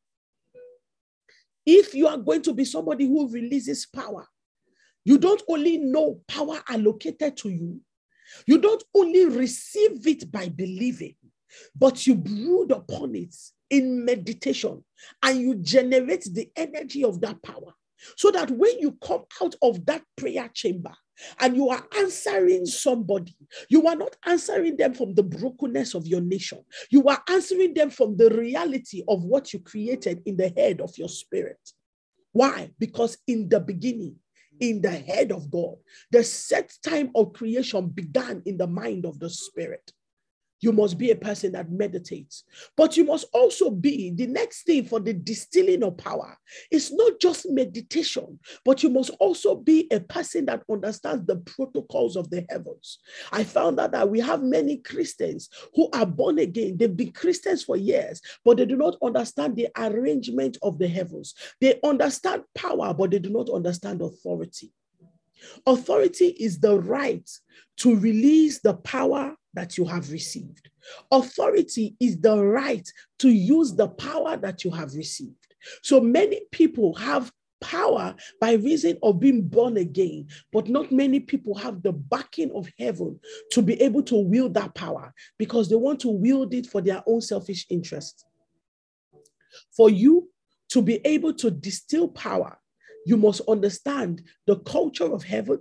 [1.65, 4.25] If you are going to be somebody who releases power,
[5.03, 7.81] you don't only know power allocated to you,
[8.45, 11.15] you don't only receive it by believing,
[11.75, 13.35] but you brood upon it
[13.69, 14.83] in meditation
[15.23, 17.73] and you generate the energy of that power.
[18.15, 20.93] So that when you come out of that prayer chamber
[21.39, 23.35] and you are answering somebody,
[23.69, 26.63] you are not answering them from the brokenness of your nation.
[26.89, 30.97] You are answering them from the reality of what you created in the head of
[30.97, 31.59] your spirit.
[32.33, 32.71] Why?
[32.77, 34.15] Because in the beginning,
[34.59, 35.75] in the head of God,
[36.11, 39.91] the set time of creation began in the mind of the spirit.
[40.59, 42.43] You must be a person that meditates,
[42.75, 46.35] but you must also be the next thing for the distilling of power.
[46.71, 52.15] It's not just meditation, but you must also be a person that understands the protocols
[52.15, 52.99] of the heavens.
[53.31, 56.77] I found out that we have many Christians who are born again.
[56.77, 61.35] They've been Christians for years, but they do not understand the arrangement of the heavens.
[61.61, 64.71] They understand power, but they do not understand authority.
[65.67, 67.29] Authority is the right
[67.77, 70.69] to release the power that you have received.
[71.11, 75.47] Authority is the right to use the power that you have received.
[75.81, 81.55] So many people have power by reason of being born again, but not many people
[81.55, 83.19] have the backing of heaven
[83.51, 87.01] to be able to wield that power because they want to wield it for their
[87.07, 88.25] own selfish interest.
[89.75, 90.29] For you
[90.69, 92.59] to be able to distill power,
[93.07, 95.59] you must understand the culture of heaven.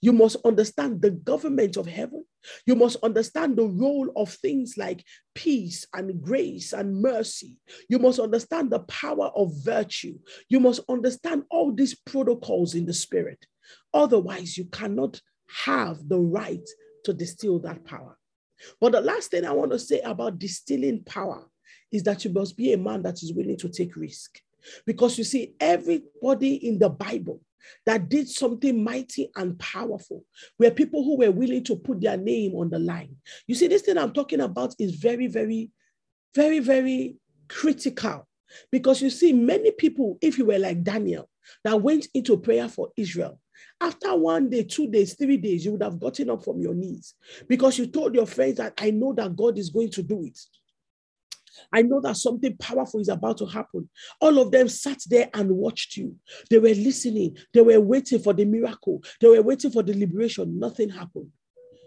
[0.00, 2.24] You must understand the government of heaven.
[2.66, 7.58] You must understand the role of things like peace and grace and mercy.
[7.88, 10.18] You must understand the power of virtue.
[10.48, 13.44] You must understand all these protocols in the spirit.
[13.92, 15.20] Otherwise, you cannot
[15.64, 16.66] have the right
[17.04, 18.16] to distill that power.
[18.80, 21.46] But the last thing I want to say about distilling power
[21.92, 24.40] is that you must be a man that is willing to take risk.
[24.84, 27.40] Because you see, everybody in the Bible
[27.84, 30.24] that did something mighty and powerful
[30.58, 33.16] were people who were willing to put their name on the line.
[33.46, 35.70] You see, this thing I'm talking about is very, very,
[36.34, 37.16] very, very
[37.48, 38.26] critical.
[38.70, 41.28] Because you see, many people, if you were like Daniel,
[41.64, 43.40] that went into prayer for Israel,
[43.80, 47.14] after one day, two days, three days, you would have gotten up from your knees
[47.48, 50.38] because you told your friends that I know that God is going to do it.
[51.72, 53.88] I know that something powerful is about to happen.
[54.20, 56.16] All of them sat there and watched you.
[56.50, 57.36] They were listening.
[57.52, 59.02] They were waiting for the miracle.
[59.20, 60.58] They were waiting for the liberation.
[60.58, 61.30] Nothing happened.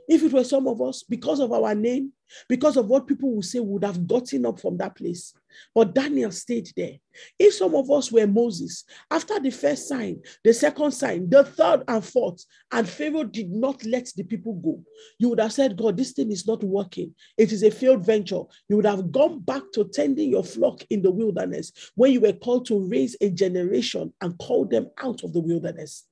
[0.10, 2.14] If it were some of us, because of our name,
[2.48, 5.34] because of what people will say, we would have gotten up from that place.
[5.76, 6.94] But Daniel stayed there.
[7.38, 11.84] If some of us were Moses, after the first sign, the second sign, the third
[11.88, 14.84] and fourth, and Pharaoh did not let the people go,
[15.20, 17.14] you would have said, God, this thing is not working.
[17.38, 18.42] It is a failed venture.
[18.68, 22.34] You would have gone back to tending your flock in the wilderness when you were
[22.34, 26.08] called to raise a generation and call them out of the wilderness.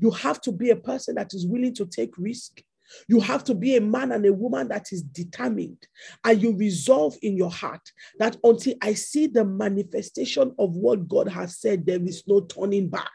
[0.00, 2.60] You have to be a person that is willing to take risk.
[3.08, 5.86] You have to be a man and a woman that is determined
[6.24, 11.28] and you resolve in your heart that until I see the manifestation of what God
[11.28, 13.10] has said, there is no turning back.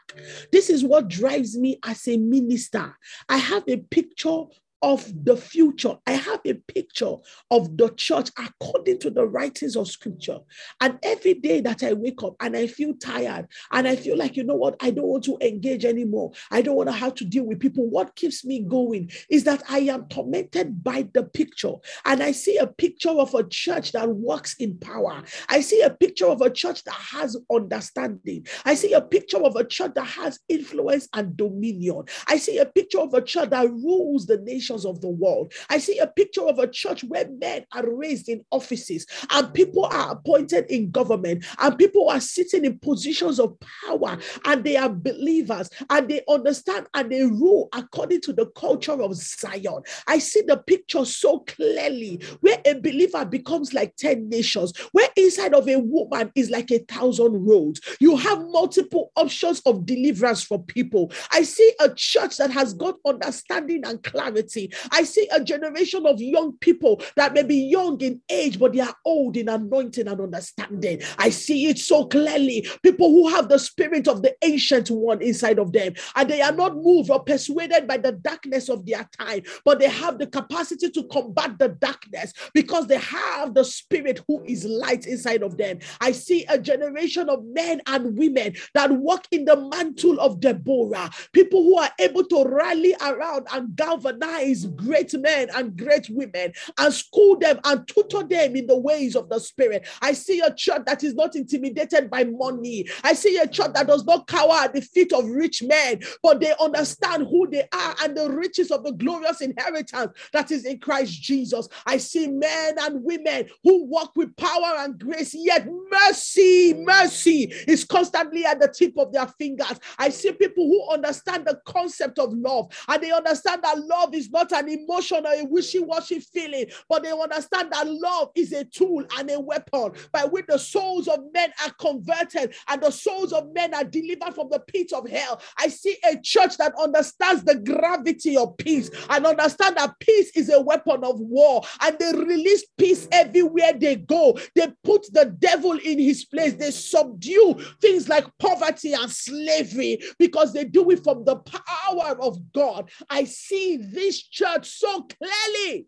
[0.52, 2.96] This is what drives me as a minister.
[3.28, 4.44] I have a picture
[4.84, 5.96] of the future.
[6.06, 7.14] I have a picture
[7.50, 10.40] of the church according to the writings of scripture.
[10.78, 14.36] And every day that I wake up and I feel tired and I feel like,
[14.36, 16.32] you know what, I don't want to engage anymore.
[16.50, 17.88] I don't want to have to deal with people.
[17.88, 21.72] What keeps me going is that I am tormented by the picture.
[22.04, 25.22] And I see a picture of a church that works in power.
[25.48, 28.46] I see a picture of a church that has understanding.
[28.66, 32.02] I see a picture of a church that has influence and dominion.
[32.26, 35.52] I see a picture of a church that rules the nation nations of the world.
[35.70, 39.84] I see a picture of a church where men are raised in offices and people
[39.86, 43.56] are appointed in government and people are sitting in positions of
[43.86, 49.00] power and they are believers and they understand and they rule according to the culture
[49.00, 49.82] of Zion.
[50.06, 55.54] I see the picture so clearly where a believer becomes like 10 nations, where inside
[55.54, 57.80] of a woman is like a thousand roads.
[58.00, 61.12] You have multiple options of deliverance for people.
[61.32, 64.53] I see a church that has got understanding and clarity
[64.90, 68.80] I see a generation of young people that may be young in age, but they
[68.80, 71.02] are old in anointing and understanding.
[71.18, 72.66] I see it so clearly.
[72.82, 76.52] People who have the spirit of the ancient one inside of them, and they are
[76.52, 80.90] not moved or persuaded by the darkness of their time, but they have the capacity
[80.90, 85.78] to combat the darkness because they have the spirit who is light inside of them.
[86.00, 91.10] I see a generation of men and women that walk in the mantle of Deborah,
[91.32, 94.43] people who are able to rally around and galvanize
[94.76, 99.28] great men and great women and school them and tutor them in the ways of
[99.28, 99.86] the Spirit.
[100.02, 102.86] I see a church that is not intimidated by money.
[103.02, 106.40] I see a church that does not cower at the feet of rich men, but
[106.40, 110.78] they understand who they are and the riches of the glorious inheritance that is in
[110.78, 111.68] Christ Jesus.
[111.86, 117.84] I see men and women who walk with power and grace, yet mercy, mercy is
[117.84, 119.78] constantly at the tip of their fingers.
[119.98, 124.28] I see people who understand the concept of love and they understand that love is
[124.34, 129.04] not an emotion or a wishy-washy feeling, but they understand that love is a tool
[129.16, 133.52] and a weapon by which the souls of men are converted and the souls of
[133.54, 135.40] men are delivered from the pit of hell.
[135.58, 140.50] I see a church that understands the gravity of peace and understand that peace is
[140.50, 144.36] a weapon of war and they release peace everywhere they go.
[144.56, 146.54] They put the devil in his place.
[146.54, 152.38] They subdue things like poverty and slavery because they do it from the power of
[152.52, 152.90] God.
[153.08, 155.86] I see this church so clearly.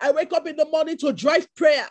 [0.00, 1.86] I wake up in the morning to drive prayer.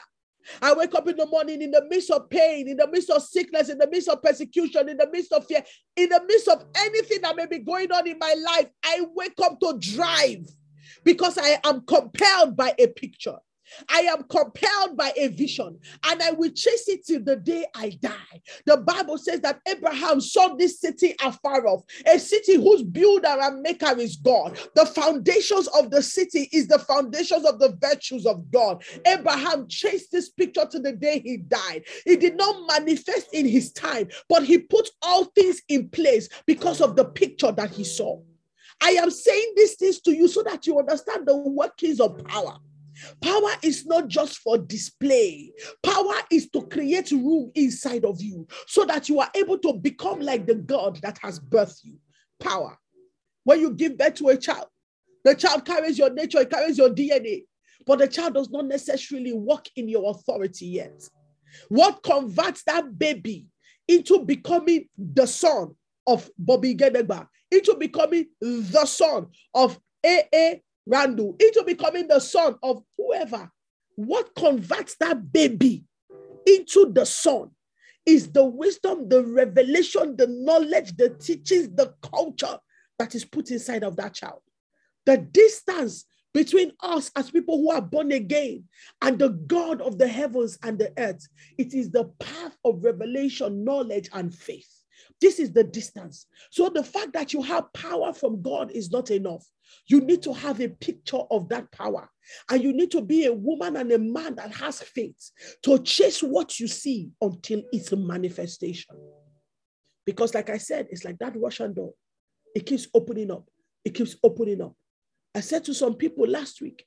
[0.62, 3.22] I wake up in the morning in the midst of pain, in the midst of
[3.22, 5.64] sickness, in the midst of persecution, in the midst of fear,
[5.95, 8.68] in the midst of anything that may be going on in my life.
[8.84, 10.47] I wake up to drive
[11.03, 13.38] because I am compelled by a picture.
[13.89, 17.97] I am compelled by a vision and I will chase it till the day I
[18.01, 18.41] die.
[18.65, 23.61] The Bible says that Abraham saw this city afar off, a city whose builder and
[23.61, 24.59] maker is God.
[24.76, 28.84] The foundations of the city is the foundations of the virtues of God.
[29.05, 31.84] Abraham chased this picture to the day he died.
[32.05, 36.82] It did not manifest in his time, but he put all things in place because
[36.82, 38.22] of the picture that he saw.
[38.82, 42.57] I am saying these things to you so that you understand the workings of power.
[43.21, 45.51] Power is not just for display.
[45.83, 50.19] Power is to create room inside of you so that you are able to become
[50.19, 51.97] like the God that has birthed you.
[52.39, 52.77] Power.
[53.43, 54.67] When you give birth to a child,
[55.23, 57.45] the child carries your nature, it carries your DNA,
[57.85, 61.01] but the child does not necessarily walk in your authority yet.
[61.69, 63.47] What converts that baby
[63.87, 65.75] into becoming the son
[66.05, 70.61] of Bobby Gedegba, into becoming the son of A.A.
[70.88, 73.51] Randall into becoming the son of whoever.
[73.95, 75.83] What converts that baby
[76.45, 77.51] into the son
[78.05, 82.57] is the wisdom, the revelation, the knowledge, the teachings, the culture
[82.99, 84.39] that is put inside of that child.
[85.05, 88.63] The distance between us as people who are born again
[89.01, 91.27] and the God of the heavens and the earth,
[91.57, 94.69] it is the path of revelation, knowledge, and faith.
[95.19, 96.27] This is the distance.
[96.51, 99.45] So the fact that you have power from God is not enough.
[99.88, 102.09] You need to have a picture of that power.
[102.49, 105.32] And you need to be a woman and a man that has faith
[105.63, 108.95] to chase what you see until it's a manifestation.
[110.05, 111.93] Because, like I said, it's like that Russian door.
[112.55, 113.47] It keeps opening up.
[113.86, 114.74] It keeps opening up.
[115.36, 116.86] I said to some people last week,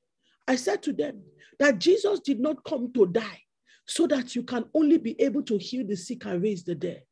[0.49, 1.22] I said to them
[1.59, 3.41] that Jesus did not come to die
[3.87, 7.03] so that you can only be able to heal the sick and raise the dead.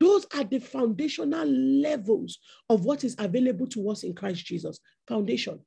[0.00, 4.80] Those are the foundational levels of what is available to us in Christ Jesus.
[5.08, 5.60] Foundation.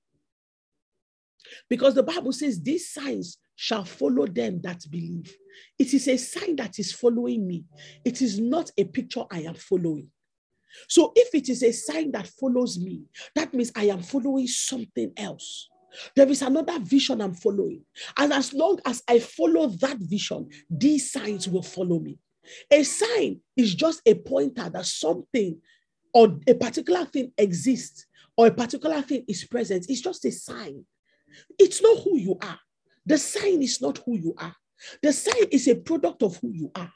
[1.70, 5.36] Because the Bible says these signs shall follow them that believe.
[5.80, 7.66] It is a sign that is following me.
[8.03, 10.10] It is not a picture I am following.
[10.89, 13.03] So if it is a sign that follows me,
[13.36, 15.70] that means I am following something else.
[16.16, 17.86] There is another vision I'm following.
[18.18, 22.20] And as long as I follow that vision, these signs will follow me.
[22.72, 25.60] A sign is just a pointer that something
[26.14, 28.06] or a particular thing exists
[28.38, 29.86] or a particular thing is present.
[29.89, 30.86] It's just a sign.
[31.60, 32.60] It's not who you are.
[33.06, 34.56] The sign is not who you are.
[35.02, 36.91] The sign is a product of who you are.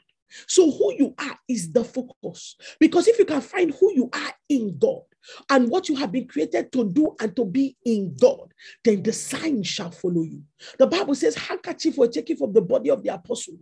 [0.46, 2.56] So, who you are is the focus.
[2.78, 5.02] Because if you can find who you are in God
[5.50, 8.52] and what you have been created to do and to be in God,
[8.84, 10.42] then the sign shall follow you.
[10.78, 13.54] The Bible says, handkerchief were taken from the body of the apostle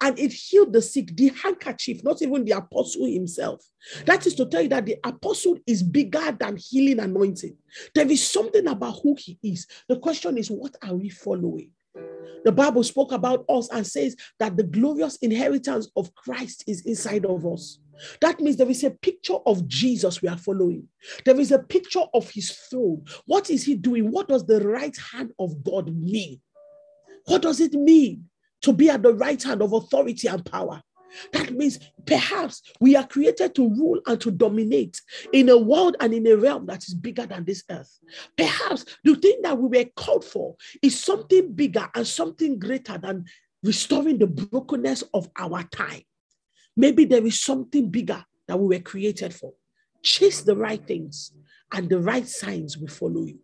[0.00, 1.16] and it healed the sick.
[1.16, 3.64] The handkerchief, not even the apostle himself.
[4.06, 7.56] That is to tell you that the apostle is bigger than healing anointing.
[7.94, 9.66] There is something about who he is.
[9.88, 11.70] The question is, what are we following?
[12.44, 17.24] The Bible spoke about us and says that the glorious inheritance of Christ is inside
[17.24, 17.78] of us.
[18.20, 20.88] That means there is a picture of Jesus we are following.
[21.24, 23.04] There is a picture of his throne.
[23.26, 24.10] What is he doing?
[24.10, 26.40] What does the right hand of God mean?
[27.26, 28.28] What does it mean
[28.62, 30.82] to be at the right hand of authority and power?
[31.32, 35.00] That means perhaps we are created to rule and to dominate
[35.32, 37.98] in a world and in a realm that is bigger than this earth.
[38.36, 43.26] Perhaps the thing that we were called for is something bigger and something greater than
[43.62, 46.02] restoring the brokenness of our time.
[46.76, 49.52] Maybe there is something bigger that we were created for.
[50.02, 51.32] Chase the right things,
[51.72, 53.38] and the right signs will follow you.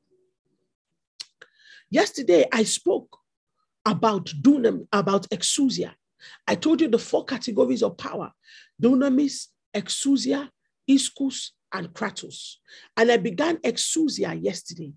[1.90, 3.18] Yesterday, I spoke
[3.89, 5.93] about dunamis, about exousia.
[6.47, 8.30] I told you the four categories of power
[8.80, 10.49] dunamis, exousia,
[10.89, 12.57] ischus, and kratos.
[12.97, 14.93] And I began exousia yesterday.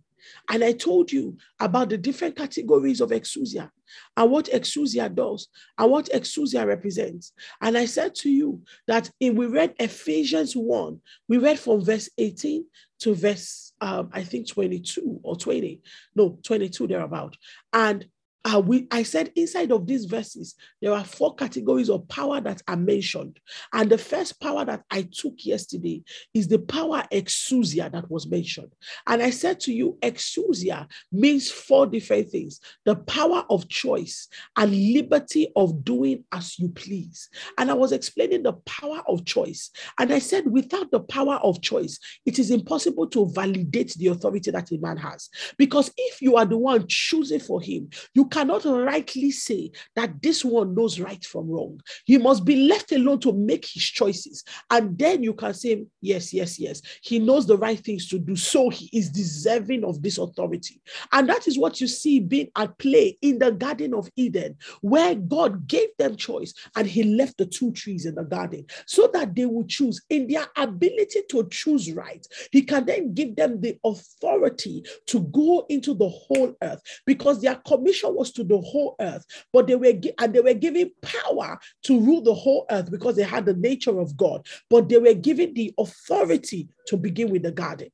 [0.49, 3.71] And I told you about the different categories of exousia
[4.15, 7.31] and what exousia does and what exousia represents.
[7.59, 12.07] And I said to you that if we read Ephesians 1, we read from verse
[12.19, 12.65] 18
[12.99, 15.81] to verse, um, I think 22 or 20,
[16.15, 17.35] no, 22 thereabout.
[17.73, 18.05] And
[18.43, 22.61] uh, we, I said inside of these verses, there are four categories of power that
[22.67, 23.39] are mentioned.
[23.71, 28.71] And the first power that I took yesterday is the power exousia that was mentioned.
[29.07, 34.27] And I said to you, exousia means four different things the power of choice
[34.57, 37.29] and liberty of doing as you please.
[37.59, 39.69] And I was explaining the power of choice.
[39.99, 44.49] And I said, without the power of choice, it is impossible to validate the authority
[44.49, 45.29] that a man has.
[45.57, 50.43] Because if you are the one choosing for him, you cannot rightly say that this
[50.43, 51.79] one knows right from wrong.
[52.05, 54.43] He must be left alone to make his choices.
[54.69, 56.81] And then you can say, yes, yes, yes.
[57.03, 58.35] He knows the right things to do.
[58.35, 60.81] So he is deserving of this authority.
[61.11, 65.13] And that is what you see being at play in the Garden of Eden, where
[65.15, 69.35] God gave them choice and he left the two trees in the garden so that
[69.35, 72.25] they would choose in their ability to choose right.
[72.51, 77.55] He can then give them the authority to go into the whole earth because their
[77.55, 81.99] commission was to the whole earth, but they were and they were given power to
[81.99, 85.53] rule the whole earth because they had the nature of God, but they were given
[85.53, 87.89] the authority to begin with the garden.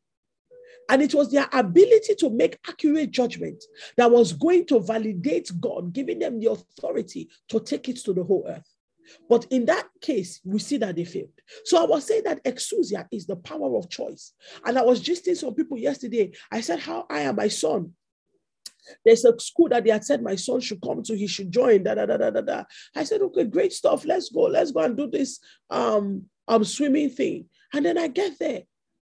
[0.89, 3.63] And it was their ability to make accurate judgment
[3.97, 8.23] that was going to validate God, giving them the authority to take it to the
[8.23, 8.67] whole earth.
[9.29, 11.29] But in that case, we see that they failed.
[11.63, 14.33] So I was saying that exousia is the power of choice.
[14.65, 16.31] And I was just saying some people yesterday.
[16.51, 17.93] I said, How I am my son.
[19.03, 21.83] There's a school that they had said my son should come to, he should join.
[21.83, 22.63] Da, da, da, da, da, da.
[22.95, 24.05] I said, okay, great stuff.
[24.05, 24.41] Let's go.
[24.43, 27.45] Let's go and do this um, um swimming thing.
[27.73, 28.63] And then I get there.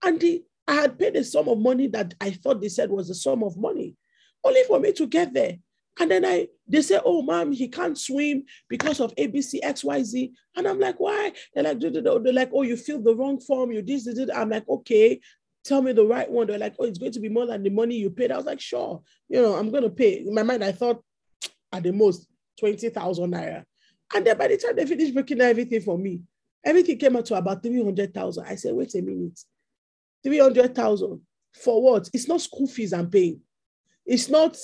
[0.03, 3.09] And the, I had paid a sum of money that I thought they said was
[3.09, 3.95] a sum of money,
[4.43, 5.57] only for me to get there.
[5.99, 10.31] And then I they say, oh mom, he can't swim because of ABC, XYZ.
[10.55, 11.31] And I'm like, why?
[11.53, 14.29] They're like, they're like, oh, you filled the wrong form, you this, this, this.
[14.35, 15.19] I'm like, okay,
[15.67, 16.47] tell me the right one.
[16.47, 18.31] They're like, oh, it's going to be more than the money you paid.
[18.31, 20.25] I was like, sure, you know, I'm gonna pay.
[20.25, 21.03] In my mind, I thought
[21.71, 22.27] at the most
[22.59, 23.63] 20,000 naira.
[24.15, 26.21] And then by the time they finished breaking everything for me,
[26.63, 28.45] everything came out to about 300,000.
[28.45, 29.39] I said, wait a minute,
[30.23, 31.21] 300,000
[31.53, 32.09] For what?
[32.13, 33.41] It's not school fees I'm paying.
[34.05, 34.57] It's not.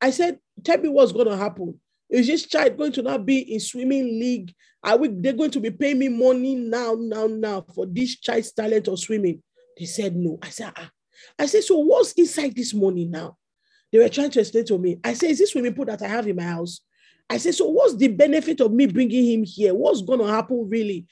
[0.00, 1.80] I said, tell me what's going to happen.
[2.08, 4.54] Is this child going to now be in swimming league?
[4.82, 5.08] Are we?
[5.08, 9.00] They're going to be paying me money now, now, now for this child's talent of
[9.00, 9.42] swimming.
[9.78, 10.38] They said no.
[10.42, 10.90] I said, ah.
[11.38, 13.36] I said, so what's inside this money now?
[13.92, 14.98] They were trying to explain to me.
[15.02, 16.80] I said, is this swimming pool that I have in my house?
[17.28, 19.74] I said, so what's the benefit of me bringing him here?
[19.74, 21.06] What's going to happen really?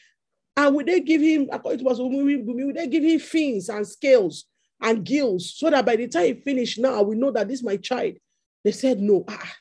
[0.57, 4.45] And would they give him, according to us, would they give him fins and scales
[4.81, 7.65] and gills so that by the time he finished now, we know that this is
[7.65, 8.15] my child?
[8.63, 9.25] They said, no.
[9.29, 9.53] Ah.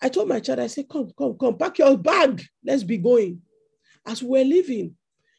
[0.00, 2.42] I told my child, I said, come, come, come, pack your bag.
[2.64, 3.42] Let's be going.
[4.06, 4.94] As we were leaving,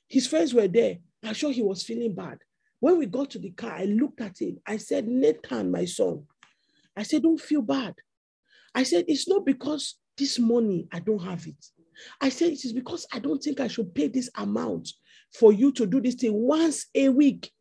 [0.09, 0.97] his friends were there.
[1.23, 2.39] I'm sure he was feeling bad.
[2.79, 4.59] When we got to the car, I looked at him.
[4.65, 6.23] I said, Nathan, my son,
[6.95, 7.95] I said, don't feel bad.
[8.75, 11.65] I said, it's not because this money, I don't have it.
[12.21, 14.89] I said, it is because I don't think I should pay this amount
[15.33, 17.51] for you to do this thing once a week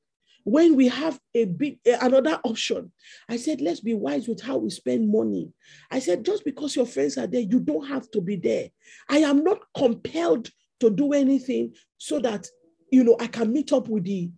[0.46, 2.92] when we have a big another option
[3.28, 5.50] i said let's be wise with how we spend money
[5.90, 8.68] i said just because your friends are there you don't have to be there
[9.10, 10.48] i am not compelled
[10.78, 12.46] to do anything so that
[12.90, 14.30] you know i can meet up with the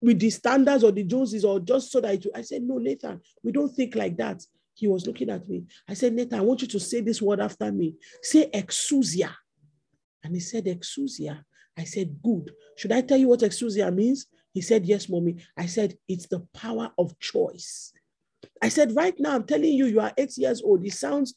[0.00, 3.20] with the standards or the joneses or just so that I, I said no nathan
[3.42, 4.42] we don't think like that
[4.74, 7.40] he was looking at me i said nathan i want you to say this word
[7.40, 9.32] after me say exousia
[10.24, 11.44] and he said exousia
[11.78, 15.36] i said good should i tell you what exousia means he said, Yes, mommy.
[15.56, 17.92] I said, It's the power of choice.
[18.60, 20.84] I said, Right now, I'm telling you, you are eight years old.
[20.84, 21.34] It sounds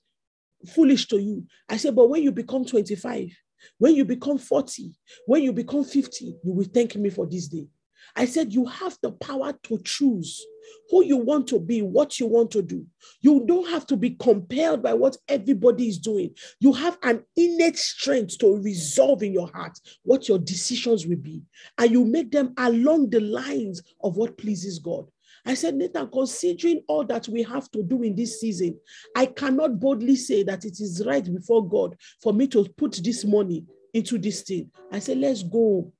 [0.73, 1.45] foolish to you.
[1.69, 3.31] I said, But when you become 25,
[3.77, 4.91] when you become 40,
[5.25, 7.67] when you become 50, you will thank me for this day.
[8.15, 10.45] I said, You have the power to choose
[10.89, 12.85] who you want to be, what you want to do.
[13.21, 16.31] You don't have to be compelled by what everybody is doing.
[16.59, 21.43] You have an innate strength to resolve in your heart what your decisions will be,
[21.77, 25.09] and you make them along the lines of what pleases God.
[25.45, 28.79] I said, Nathan, considering all that we have to do in this season,
[29.15, 33.23] I cannot boldly say that it is right before God for me to put this
[33.23, 34.71] money into this thing.
[34.91, 35.93] I said, let's go.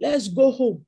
[0.00, 0.86] Let's go home.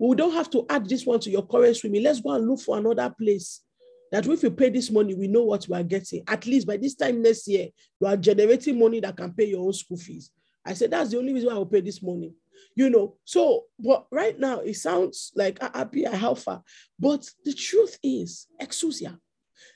[0.00, 2.02] We don't have to add this one to your current swimming.
[2.02, 3.62] Let's go and look for another place.
[4.10, 6.22] That if you pay this money, we know what we are getting.
[6.26, 7.68] At least by this time next year,
[8.00, 10.30] you are generating money that can pay your own school fees.
[10.64, 12.32] I said, that's the only reason I will pay this money.
[12.74, 16.62] You know, so but right now it sounds like happy how far.
[16.98, 19.18] But the truth is, exousia.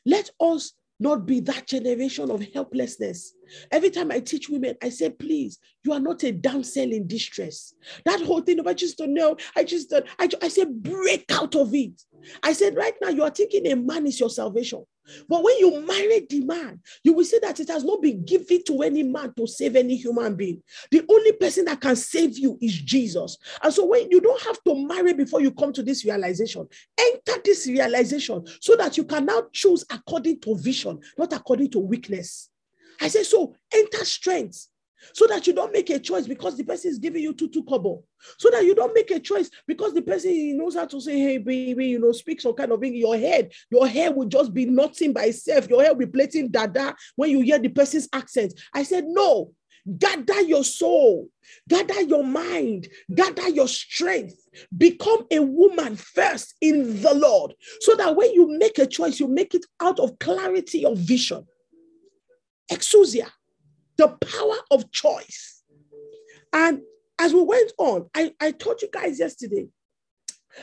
[0.06, 0.72] Let us
[1.02, 3.34] not be that generation of helplessness.
[3.70, 7.74] Every time I teach women, I say, please, you are not a damsel in distress.
[8.04, 11.24] That whole thing of I just don't know, I just don't, I, I say, break
[11.32, 12.00] out of it.
[12.42, 14.84] I said, right now, you are thinking a man is your salvation.
[15.28, 18.62] But when you marry the man, you will see that it has not been given
[18.64, 20.62] to any man to save any human being.
[20.90, 23.38] The only person that can save you is Jesus.
[23.62, 27.40] And so when you don't have to marry before you come to this realization, enter
[27.44, 32.48] this realization so that you can now choose according to vision, not according to weakness.
[33.00, 34.68] I say, so enter strength
[35.12, 37.64] so that you don't make a choice because the person is giving you two two
[37.64, 38.02] kobo.
[38.38, 41.38] So that you don't make a choice because the person knows how to say, hey,
[41.38, 43.52] baby, you know, speak some kind of thing your head.
[43.70, 45.68] Your hair will just be nothing by itself.
[45.68, 48.54] Your hair will be plating dada when you hear the person's accent.
[48.72, 49.52] I said, no,
[49.98, 51.28] gather your soul,
[51.68, 54.36] gather your mind, gather your strength.
[54.76, 59.26] Become a woman first in the Lord so that when you make a choice, you
[59.26, 61.46] make it out of clarity of vision.
[62.70, 63.30] Exousia
[63.96, 65.62] the power of choice.
[66.52, 66.82] And
[67.18, 69.68] as we went on, I, I told you guys yesterday,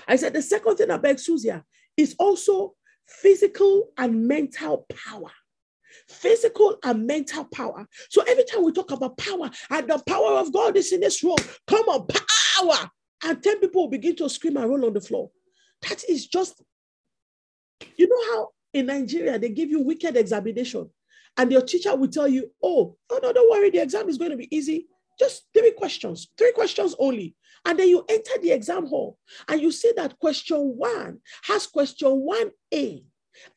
[0.08, 1.64] I said the second thing about exousia
[1.98, 2.76] is also
[3.08, 5.32] physical and mental power.
[6.08, 7.88] Physical and mental power.
[8.10, 11.24] So every time we talk about power, and the power of God is in this
[11.24, 12.90] room, come on, power.
[13.24, 15.30] And 10 people will begin to scream and roll on the floor.
[15.88, 16.62] That is just,
[17.96, 20.90] you know how in Nigeria they give you wicked examination
[21.40, 24.32] and your teacher will tell you, oh, oh no, don't worry, the exam is going
[24.32, 24.88] to be easy.
[25.18, 27.34] Just three questions, three questions only.
[27.66, 29.18] And then you enter the exam hall
[29.48, 33.04] and you see that question one has question 1A.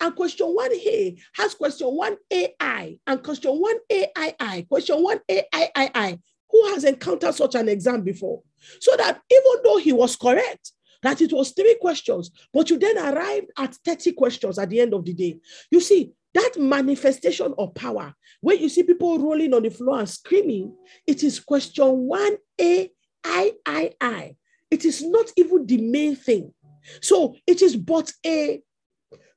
[0.00, 3.00] And question 1A has question 1AI.
[3.04, 3.50] And question
[3.90, 6.20] 1AII, question 1AIII.
[6.50, 8.42] Who has encountered such an exam before?
[8.80, 10.70] So that even though he was correct,
[11.02, 14.94] that it was three questions, but you then arrived at 30 questions at the end
[14.94, 15.40] of the day.
[15.68, 20.08] You see, that manifestation of power, when you see people rolling on the floor and
[20.08, 20.74] screaming,
[21.06, 22.90] it is question 1A,
[23.24, 24.36] I, I, I.
[24.70, 26.52] It is not even the main thing.
[27.00, 28.62] So it is but a,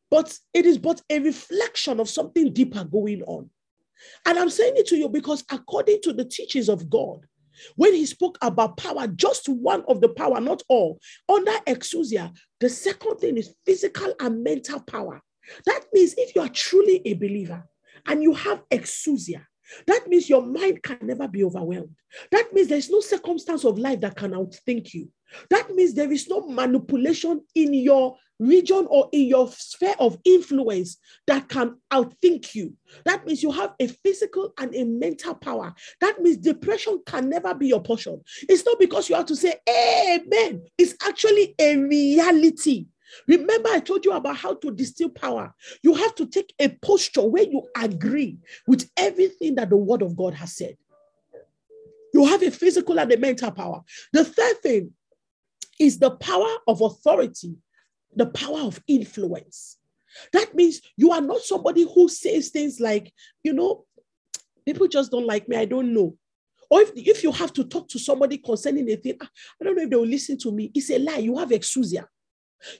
[0.09, 3.49] but it is but a reflection of something deeper going on.
[4.25, 7.25] And I'm saying it to you because according to the teachings of God,
[7.75, 10.99] when he spoke about power, just one of the power, not all.
[11.29, 15.21] Under exousia, the second thing is physical and mental power.
[15.65, 17.63] That means if you are truly a believer
[18.05, 19.45] and you have exousia,
[19.87, 21.95] that means your mind can never be overwhelmed.
[22.31, 25.09] That means there's no circumstance of life that can outthink you.
[25.49, 30.97] That means there is no manipulation in your region or in your sphere of influence
[31.27, 32.73] that can outthink you.
[33.05, 35.73] That means you have a physical and a mental power.
[36.01, 38.21] That means depression can never be your portion.
[38.47, 42.87] It's not because you have to say amen, it's actually a reality.
[43.27, 45.53] Remember, I told you about how to distill power.
[45.83, 48.37] You have to take a posture where you agree
[48.67, 50.77] with everything that the word of God has said.
[52.13, 53.81] You have a physical and a mental power.
[54.13, 54.93] The third thing
[55.79, 57.55] is the power of authority,
[58.15, 59.77] the power of influence.
[60.31, 63.11] That means you are not somebody who says things like,
[63.43, 63.85] you know,
[64.65, 66.17] people just don't like me, I don't know.
[66.69, 69.29] Or if, if you have to talk to somebody concerning a thing, "Ah,
[69.61, 70.71] I don't know if they will listen to me.
[70.73, 71.17] It's a lie.
[71.17, 72.05] You have exousia.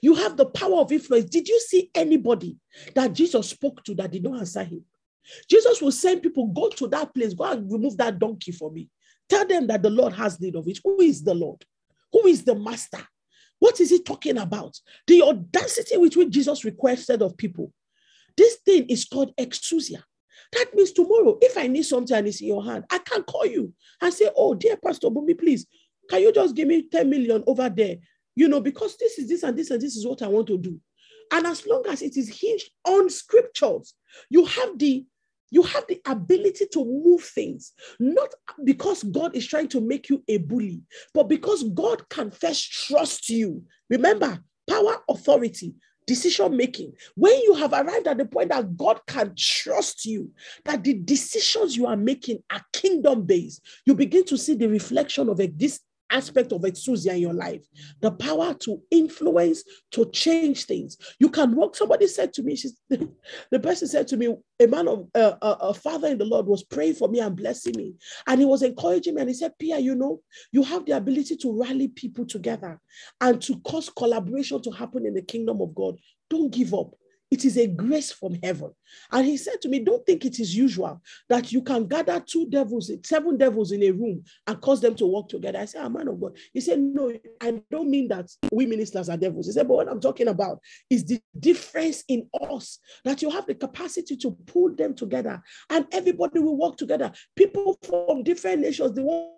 [0.02, 1.26] You have the power of influence.
[1.26, 2.56] Did you see anybody
[2.94, 4.84] that Jesus spoke to that did not answer him?
[5.50, 8.88] Jesus will send people, go to that place, go and remove that donkey for me.
[9.28, 10.78] Tell them that the Lord has need of it.
[10.84, 11.64] Who is the Lord?
[12.12, 13.04] Who is the master?
[13.58, 14.78] What is he talking about?
[15.06, 17.72] The audacity with which Jesus requested of people.
[18.36, 20.02] This thing is called exousia.
[20.52, 23.46] That means tomorrow, if I need something and it's in your hand, I can call
[23.46, 25.66] you and say, Oh, dear Pastor Bumi, please,
[26.08, 27.96] can you just give me 10 million over there?
[28.36, 30.58] You know, because this is this and this and this is what I want to
[30.58, 30.78] do.
[31.32, 33.94] And as long as it is hinged on scriptures,
[34.30, 35.04] you have the
[35.50, 38.34] you have the ability to move things, not
[38.64, 40.82] because God is trying to make you a bully,
[41.14, 43.62] but because God can first trust you.
[43.88, 45.74] Remember, power, authority,
[46.06, 46.92] decision making.
[47.14, 50.30] When you have arrived at the point that God can trust you,
[50.64, 55.28] that the decisions you are making are kingdom based, you begin to see the reflection
[55.28, 55.80] of this
[56.10, 57.66] aspect of exousia in your life.
[58.00, 60.96] The power to influence to change things.
[61.18, 64.88] You can walk somebody said to me she's, the person said to me a man
[64.88, 67.94] of uh, a, father in the lord was praying for me and blessing me.
[68.26, 70.20] And he was encouraging me and he said pia you know
[70.52, 72.80] you have the ability to rally people together
[73.20, 75.96] and to cause collaboration to happen in the kingdom of god.
[76.30, 76.94] Don't give up
[77.30, 78.70] it is a grace from heaven.
[79.10, 82.46] And he said to me, Don't think it is usual that you can gather two
[82.46, 85.58] devils, seven devils in a room and cause them to work together.
[85.58, 86.36] I said, "A man of God.
[86.52, 89.46] He said, No, I don't mean that we ministers are devils.
[89.46, 93.46] He said, But what I'm talking about is the difference in us that you have
[93.46, 97.12] the capacity to pull them together and everybody will work together.
[97.34, 99.30] People from different nations, the one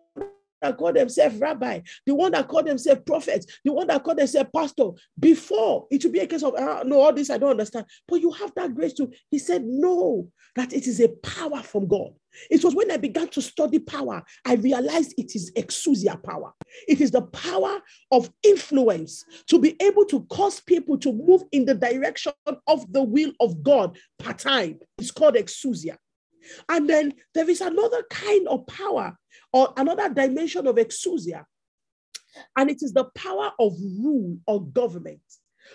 [0.61, 4.51] that call themselves rabbi, the one that call themselves prophet, the one that call themselves
[4.55, 4.91] pastor.
[5.19, 7.87] Before it would be a case of ah, no, all this I don't understand.
[8.07, 9.11] But you have that grace to.
[9.31, 12.13] He said no, that it is a power from God.
[12.51, 16.53] It was when I began to study power, I realized it is exousia power.
[16.87, 17.81] It is the power
[18.13, 22.33] of influence to be able to cause people to move in the direction
[22.67, 24.79] of the will of God part time.
[24.99, 25.97] It's called exousia.
[26.69, 29.17] And then there is another kind of power
[29.53, 31.45] or another dimension of exousia,
[32.57, 35.21] and it is the power of rule or government.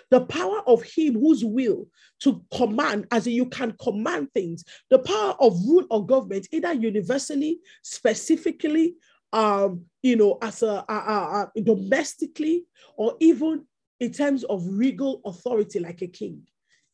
[0.10, 1.88] The power of him whose will
[2.22, 7.60] to command, as you can command things, the power of rule or government, either universally,
[7.84, 8.96] specifically,
[9.34, 12.66] um, you know, as a, a, a, a domestically,
[12.96, 13.66] or even
[14.00, 16.44] in terms of regal authority, like a king.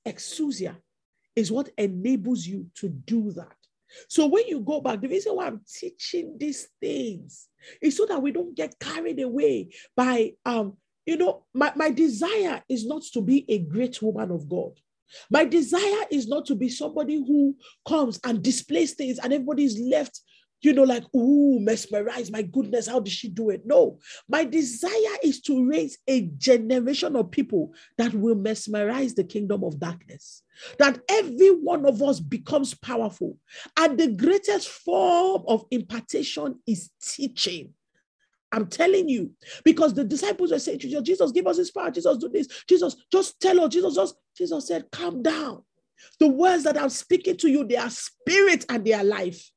[0.06, 0.76] Exousia
[1.36, 3.59] is what enables you to do that.
[4.08, 7.48] So when you go back, the reason why I'm teaching these things
[7.82, 12.62] is so that we don't get carried away by um, you know, my, my desire
[12.70, 14.74] is not to be a great woman of God.
[15.32, 17.56] My desire is not to be somebody who
[17.88, 20.22] comes and displays things and everybody is left,
[20.62, 22.32] you know, like, ooh, mesmerized.
[22.32, 23.66] My goodness, how did she do it?
[23.66, 29.64] No, my desire is to raise a generation of people that will mesmerize the kingdom
[29.64, 30.44] of darkness
[30.78, 33.38] that every one of us becomes powerful.
[33.78, 37.74] And the greatest form of impartation is teaching.
[38.52, 39.32] I'm telling you,
[39.64, 41.92] because the disciples were saying to Jesus, Jesus, give us this power.
[41.92, 42.48] Jesus, do this.
[42.68, 43.72] Jesus, just tell us.
[43.72, 45.64] Jesus, just, Jesus said, calm down.
[46.20, 49.52] The words that I'm speaking to you, they are spirit and they are life.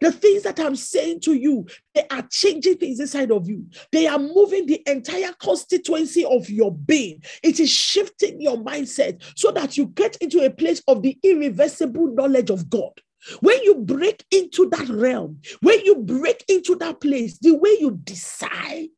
[0.00, 3.66] The things that I'm saying to you, they are changing things inside of you.
[3.92, 7.22] They are moving the entire constituency of your being.
[7.42, 12.14] It is shifting your mindset so that you get into a place of the irreversible
[12.14, 12.92] knowledge of God.
[13.40, 17.98] When you break into that realm, when you break into that place, the way you
[18.04, 18.90] decide,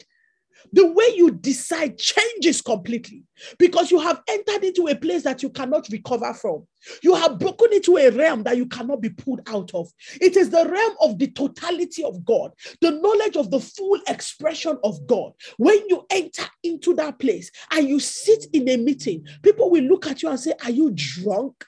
[0.73, 3.25] the way you decide changes completely
[3.59, 6.67] because you have entered into a place that you cannot recover from.
[7.03, 9.89] You have broken into a realm that you cannot be pulled out of.
[10.21, 14.79] It is the realm of the totality of God, the knowledge of the full expression
[14.83, 15.33] of God.
[15.59, 20.07] When you enter into that place and you sit in a meeting, people will look
[20.07, 21.65] at you and say, Are you drunk?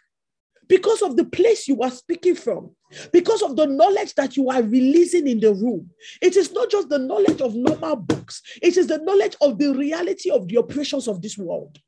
[0.72, 2.70] Because of the place you are speaking from,
[3.12, 5.90] because of the knowledge that you are releasing in the room.
[6.22, 9.74] It is not just the knowledge of normal books, it is the knowledge of the
[9.74, 11.78] reality of the operations of this world.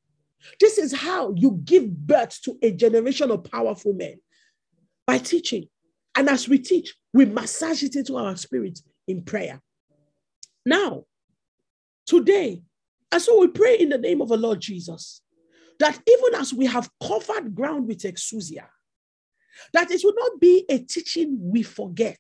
[0.61, 4.21] This is how you give birth to a generation of powerful men
[5.07, 5.67] by teaching.
[6.15, 9.63] And as we teach, we massage it into our spirit in prayer.
[10.67, 11.05] Now,
[12.07, 12.61] today,
[13.11, 15.23] and so we pray in the name of the Lord Jesus
[15.81, 18.67] that even as we have covered ground with exousia,
[19.73, 22.19] that it will not be a teaching we forget.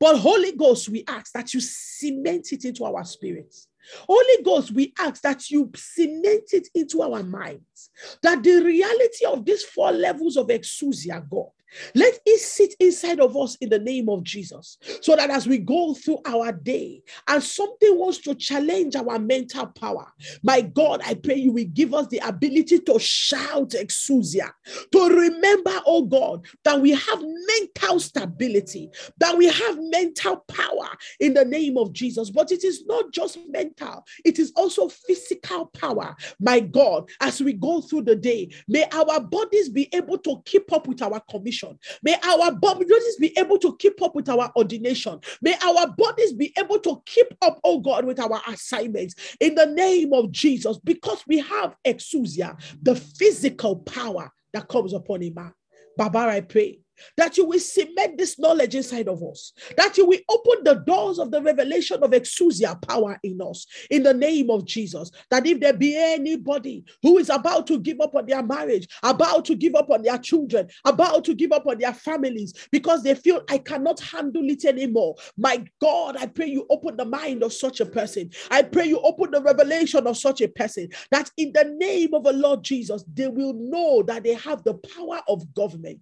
[0.00, 3.68] But Holy Ghost, we ask that you cement it into our spirits.
[4.08, 7.90] Holy Ghost, we ask that you cement it into our minds.
[8.22, 11.50] That the reality of these four levels of exousia, God,
[11.94, 14.78] let it sit inside of us in the name of Jesus.
[15.00, 19.66] So that as we go through our day and something wants to challenge our mental
[19.66, 20.06] power,
[20.42, 24.50] my God, I pray you will give us the ability to shout exousia,
[24.92, 30.88] to remember, oh God, that we have mental stability, that we have mental power
[31.20, 32.30] in the name of Jesus.
[32.30, 36.14] But it is not just mental, it is also physical power.
[36.40, 40.72] My God, as we go through the day, may our bodies be able to keep
[40.72, 41.55] up with our commission.
[42.02, 45.20] May our bodies be able to keep up with our ordination.
[45.42, 49.66] May our bodies be able to keep up, oh God, with our assignments in the
[49.66, 55.52] name of Jesus, because we have exousia, the physical power that comes upon a man.
[55.96, 56.80] Baba, I pray
[57.16, 61.18] that you will cement this knowledge inside of us, that you will open the doors
[61.18, 65.10] of the revelation of exousia power in us in the name of Jesus.
[65.30, 69.44] That if there be anybody who is about to give up on their marriage, about
[69.46, 73.14] to give up on their children, about to give up on their families because they
[73.14, 77.52] feel I cannot handle it anymore, my God, I pray you open the mind of
[77.52, 78.30] such a person.
[78.50, 82.24] I pray you open the revelation of such a person that in the name of
[82.24, 86.00] the Lord Jesus, they will know that they have the power of government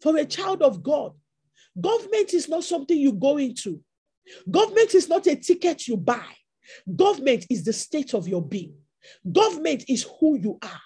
[0.00, 1.12] for a child of God,
[1.80, 3.80] government is not something you go into.
[4.50, 6.26] Government is not a ticket you buy.
[6.96, 8.74] Government is the state of your being.
[9.30, 10.80] Government is who you are.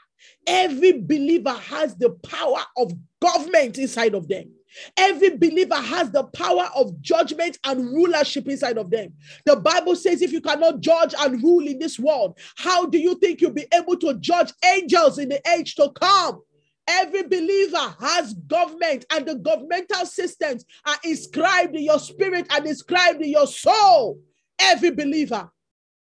[0.46, 4.50] Every believer has the power of government inside of them.
[4.96, 9.12] Every believer has the power of judgment and rulership inside of them.
[9.46, 13.14] The Bible says, if you cannot judge and rule in this world, how do you
[13.16, 16.42] think you'll be able to judge angels in the age to come?
[16.86, 23.22] Every believer has government, and the governmental systems are inscribed in your spirit and inscribed
[23.22, 24.20] in your soul.
[24.58, 25.50] Every believer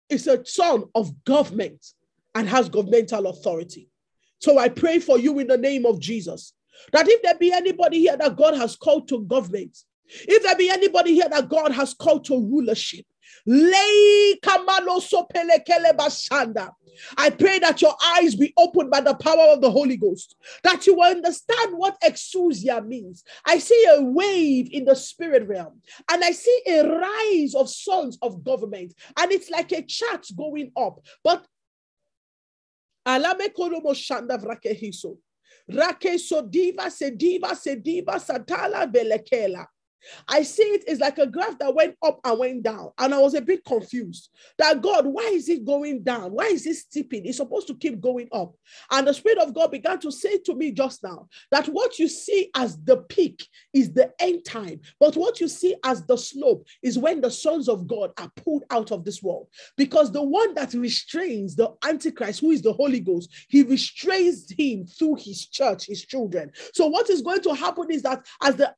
[0.09, 1.85] is a son of government
[2.35, 3.89] and has governmental authority.
[4.39, 6.55] So I pray for you in the name of Jesus
[6.93, 9.77] that if there be anybody here that God has called to government,
[10.07, 13.05] if there be anybody here that God has called to rulership,
[17.17, 20.87] I pray that your eyes be opened by the power of the Holy Ghost, that
[20.87, 23.25] you will understand what exousia means.
[23.47, 28.19] I see a wave in the spirit realm, and I see a rise of sons
[28.23, 31.01] of government, and it's like a chart going up.
[31.23, 31.47] But
[33.07, 35.17] Alame kolomo shanda vrakehiso.
[35.69, 39.67] Rake sodiva sediva sediva satala belekela.
[40.29, 42.91] I see it is like a graph that went up and went down.
[42.99, 46.33] And I was a bit confused that God, why is it going down?
[46.33, 47.27] Why is it steeping?
[47.27, 48.55] It's supposed to keep going up.
[48.91, 52.09] And the Spirit of God began to say to me just now that what you
[52.09, 56.67] see as the peak is the end time, but what you see as the slope
[56.83, 59.49] is when the sons of God are pulled out of this world.
[59.77, 64.87] Because the one that restrains the Antichrist, who is the Holy Ghost, he restrains him
[64.87, 66.51] through his church, his children.
[66.75, 68.75] So, what is going to happen is that as the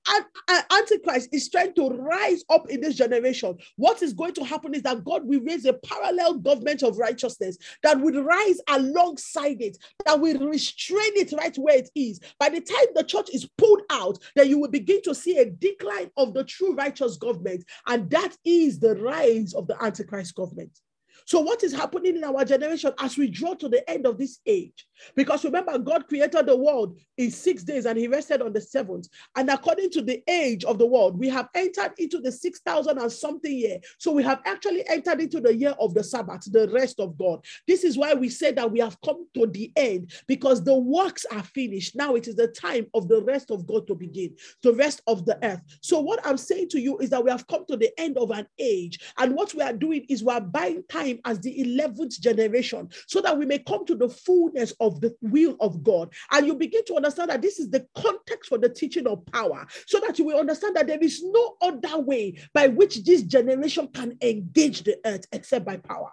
[0.71, 4.75] Antichrist Christ is trying to rise up in this generation, what is going to happen
[4.75, 9.77] is that God will raise a parallel government of righteousness that will rise alongside it,
[10.07, 12.21] that will restrain it right where it is.
[12.39, 15.51] By the time the church is pulled out, then you will begin to see a
[15.51, 17.65] decline of the true righteous government.
[17.89, 20.79] And that is the rise of the Antichrist government.
[21.27, 24.41] So, what is happening in our generation as we draw to the end of this
[24.47, 24.87] age?
[25.15, 29.09] Because remember, God created the world in six days and He rested on the seventh.
[29.37, 33.13] And according to the age of the world, we have entered into the 6,000 and
[33.13, 33.79] something year.
[33.99, 37.45] So, we have actually entered into the year of the Sabbath, the rest of God.
[37.67, 41.25] This is why we say that we have come to the end because the works
[41.33, 41.97] are finished.
[41.97, 45.25] Now it is the time of the rest of God to begin, the rest of
[45.27, 45.61] the earth.
[45.81, 48.31] So, what I'm saying to you is that we have come to the end of
[48.31, 48.99] an age.
[49.19, 53.21] And what we are doing is we are buying time as the 11th generation so
[53.21, 56.13] that we may come to the fullness of the will of God.
[56.31, 59.67] And you begin to understand that this is the context for the teaching of power
[59.87, 63.89] so that you will understand that there is no other way by which this generation
[63.89, 66.11] can engage the earth except by power.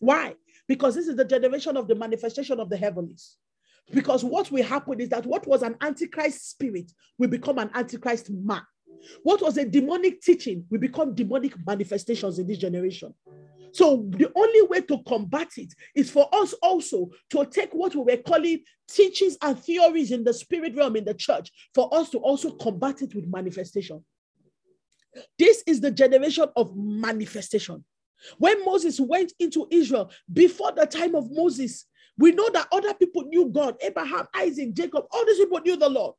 [0.00, 0.34] Why?
[0.66, 3.36] Because this is the generation of the manifestation of the heavens.
[3.90, 8.30] Because what will happen is that what was an antichrist spirit will become an antichrist
[8.30, 8.62] man.
[9.22, 13.14] What was a demonic teaching will become demonic manifestations in this generation.
[13.72, 18.02] So the only way to combat it is for us also to take what we
[18.02, 22.18] were calling teachings and theories in the spirit realm in the church, for us to
[22.18, 24.04] also combat it with manifestation.
[25.38, 27.84] This is the generation of manifestation.
[28.38, 31.86] When Moses went into Israel before the time of Moses,
[32.16, 35.88] we know that other people knew God Abraham, Isaac, Jacob, all these people knew the
[35.88, 36.14] Lord.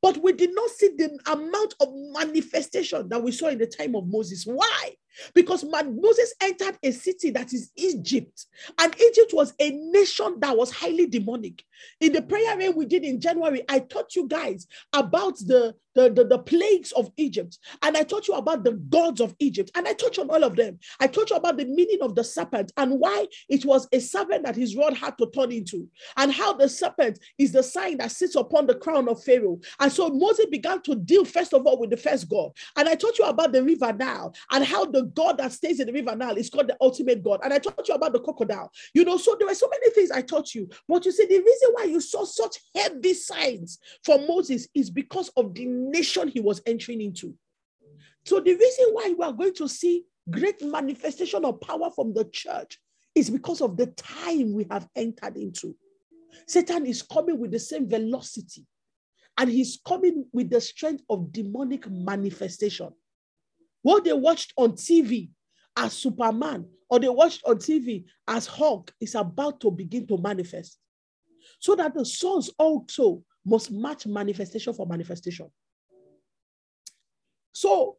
[0.00, 3.94] But we did not see the amount of manifestation that we saw in the time
[3.94, 4.44] of Moses.
[4.44, 4.94] Why?
[5.34, 8.46] Because Moses entered a city that is Egypt,
[8.78, 11.62] and Egypt was a nation that was highly demonic.
[12.00, 16.24] In the prayer we did in January, I taught you guys about the, the, the,
[16.24, 19.92] the, plagues of Egypt, and I taught you about the gods of Egypt, and I
[19.92, 20.78] taught you on all of them.
[21.00, 24.44] I taught you about the meaning of the serpent and why it was a serpent
[24.44, 28.12] that his rod had to turn into, and how the serpent is the sign that
[28.12, 29.60] sits upon the crown of Pharaoh.
[29.80, 32.52] And so Moses began to deal first of all with the first God.
[32.76, 35.86] And I taught you about the river Nile and how the God that stays in
[35.86, 37.40] the river Nile is called the ultimate God.
[37.42, 38.70] And I taught you about the crocodile.
[38.94, 40.68] You know, so there were so many things I taught you.
[40.88, 45.30] But you see, the reason why you saw such heavy signs for Moses is because
[45.36, 47.34] of the nation he was entering into.
[48.24, 52.24] So the reason why we are going to see great manifestation of power from the
[52.24, 52.78] church
[53.14, 55.76] is because of the time we have entered into.
[56.46, 58.66] Satan is coming with the same velocity
[59.38, 62.90] and he's coming with the strength of demonic manifestation.
[63.84, 65.28] What they watched on TV
[65.76, 70.78] as Superman or they watched on TV as Hulk is about to begin to manifest.
[71.58, 75.50] So that the sons also must match manifestation for manifestation.
[77.52, 77.98] So,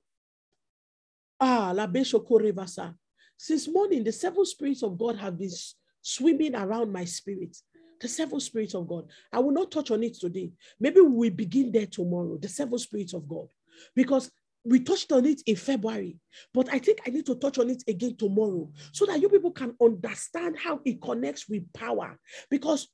[1.39, 2.95] ah, La Rivasa.
[3.37, 5.51] Since morning, the seven spirits of God have been
[6.01, 7.55] swimming around my spirit.
[8.01, 9.05] The seven spirits of God.
[9.31, 10.51] I will not touch on it today.
[10.79, 12.37] Maybe we begin there tomorrow.
[12.37, 13.49] The seven spirits of God.
[13.95, 14.31] Because
[14.65, 16.17] we touched on it in February,
[16.53, 19.51] but I think I need to touch on it again tomorrow so that you people
[19.51, 22.19] can understand how it connects with power.
[22.49, 22.87] Because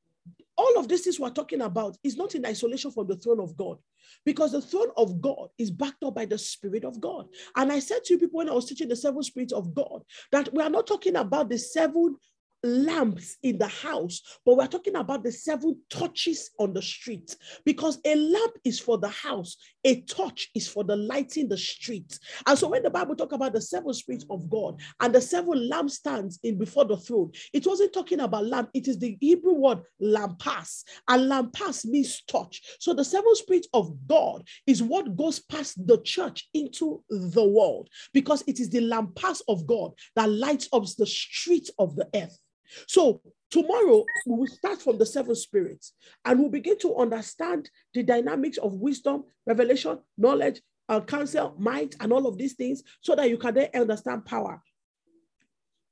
[0.58, 3.56] all of this is we're talking about is not in isolation from the throne of
[3.58, 3.78] God,
[4.26, 7.28] because the throne of God is backed up by the Spirit of God.
[7.56, 10.04] And I said to you people when I was teaching the seven spirits of God
[10.32, 12.18] that we are not talking about the seven
[12.64, 18.00] lamps in the house, but we're talking about the seven torches on the street because
[18.06, 22.20] a lamp is for the house, a torch is for the lighting the street.
[22.46, 25.70] And so when the Bible talk about the seven spirits of God and the seven
[25.72, 29.80] lampstands in before the throne, it wasn't talking about lamp, it is the Hebrew word
[30.02, 32.62] lampas, and lampas means torch.
[32.80, 37.90] So the seven spirits of God is what goes past the church into the world
[38.14, 42.38] because it is the lampas of God that lights up the street of the earth.
[42.88, 45.94] So tomorrow we will start from the seven spirits
[46.26, 52.12] and we'll begin to understand the dynamics of wisdom, revelation, knowledge, uh, counsel, might, and
[52.12, 54.62] all of these things so that you can then understand power.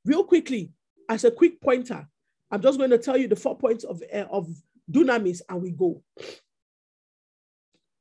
[0.06, 0.72] Real quickly,
[1.08, 2.08] as a quick pointer,
[2.52, 4.48] I'm just going to tell you the four points of, uh, of
[4.92, 6.02] dunamis and we go.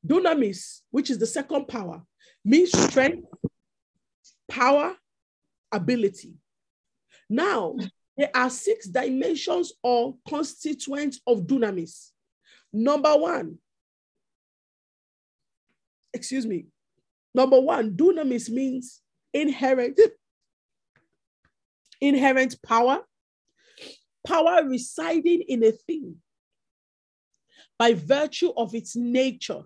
[0.05, 2.01] Dunamis, which is the second power,
[2.43, 3.27] means strength,
[4.49, 4.95] power,
[5.71, 6.33] ability.
[7.29, 7.75] Now,
[8.19, 12.09] there are six dimensions or constituents of dunamis.
[12.73, 13.57] Number one,
[16.13, 16.65] excuse me.
[17.33, 19.01] Number one, dunamis means
[19.33, 19.99] inherent,
[22.01, 22.99] inherent power,
[24.27, 26.17] power residing in a thing
[27.77, 29.61] by virtue of its nature,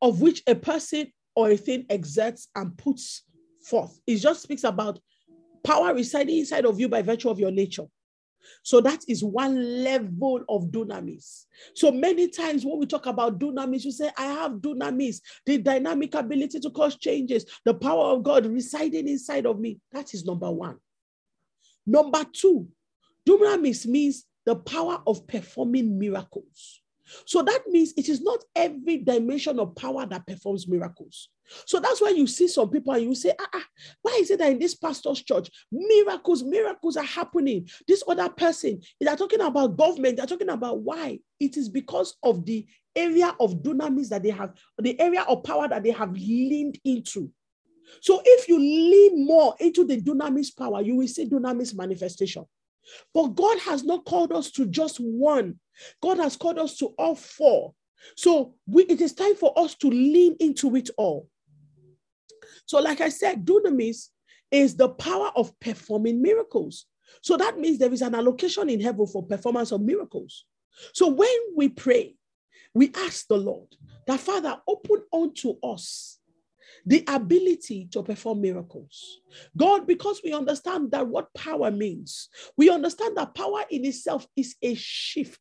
[0.00, 3.24] of which a person or a thing exerts and puts
[3.62, 4.00] forth.
[4.06, 4.98] It just speaks about
[5.64, 7.86] power residing inside of you by virtue of your nature.
[8.62, 11.44] So that is one level of dunamis.
[11.74, 16.14] So many times when we talk about dunamis, you say, I have dunamis, the dynamic
[16.14, 19.80] ability to cause changes, the power of God residing inside of me.
[19.92, 20.76] That is number one.
[21.86, 22.68] Number two,
[23.28, 26.80] dunamis means the power of performing miracles.
[27.26, 31.28] So that means it is not every dimension of power that performs miracles.
[31.66, 33.64] So that's why you see some people and you say, ah, ah,
[34.02, 37.68] why is it that in this pastor's church, miracles, miracles are happening?
[37.86, 41.18] This other person, they're talking about government, they're talking about why.
[41.38, 45.68] It is because of the area of dunamis that they have, the area of power
[45.68, 47.30] that they have leaned into.
[48.00, 52.44] So if you lean more into the dunamis power, you will see dunamis manifestation.
[53.12, 55.58] But God has not called us to just one.
[56.02, 57.74] God has called us to all four.
[58.16, 61.28] So we, it is time for us to lean into it all.
[62.66, 64.08] So, like I said, dunamis
[64.50, 66.86] is the power of performing miracles.
[67.22, 70.44] So that means there is an allocation in heaven for performance of miracles.
[70.92, 72.16] So when we pray,
[72.74, 73.68] we ask the Lord
[74.06, 76.18] that Father, open unto us
[76.86, 79.20] the ability to perform miracles.
[79.56, 84.54] God, because we understand that what power means, we understand that power in itself is
[84.62, 85.40] a shift.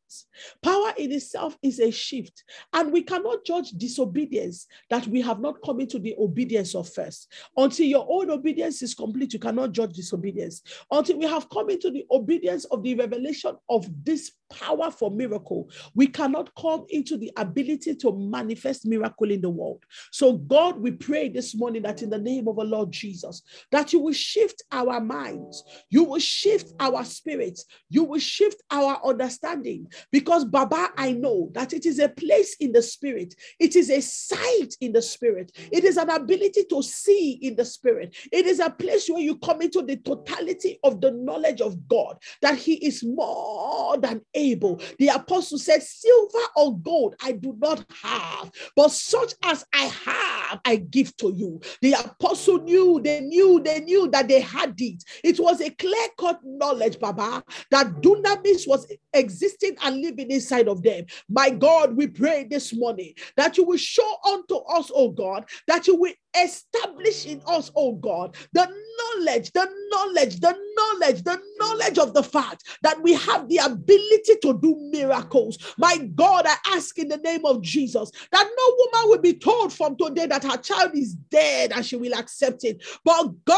[0.62, 2.44] Power in itself is a shift.
[2.72, 7.32] And we cannot judge disobedience that we have not come into the obedience of first.
[7.58, 10.62] Until your own obedience is complete, you cannot judge disobedience.
[10.92, 15.70] Until we have come into the obedience of the revelation of this power for miracle,
[15.96, 19.84] we cannot come into the ability to manifest miracle in the world.
[20.12, 23.42] So, God, we pray this morning that in the name of the Lord Jesus,
[23.72, 29.00] that you will shift our minds, you will shift our spirits, you will shift our
[29.04, 29.88] understanding.
[30.12, 34.02] Because, Baba, I know that it is a place in the spirit, it is a
[34.02, 38.60] sight in the spirit, it is an ability to see in the spirit, it is
[38.60, 42.76] a place where you come into the totality of the knowledge of God, that He
[42.86, 44.43] is more than able.
[44.52, 50.60] The apostle said, Silver or gold I do not have, but such as I have,
[50.66, 51.62] I give to you.
[51.82, 55.04] The apostle knew, they knew, they knew that they had it.
[55.24, 60.84] It was a clear cut knowledge, Baba, that dunamis was existing and living inside of
[60.84, 61.06] them.
[61.30, 65.88] My God, we pray this morning that you will show unto us, oh God, that
[65.88, 71.98] you will establish in us, oh God, the knowledge, the knowledge, the knowledge, the knowledge
[71.98, 75.58] of the fact that we have the ability to do miracles.
[75.78, 79.74] My God, I ask in the name of Jesus that no woman will be told
[79.74, 82.84] from today that her child is dead and she will accept it.
[83.04, 83.58] But God,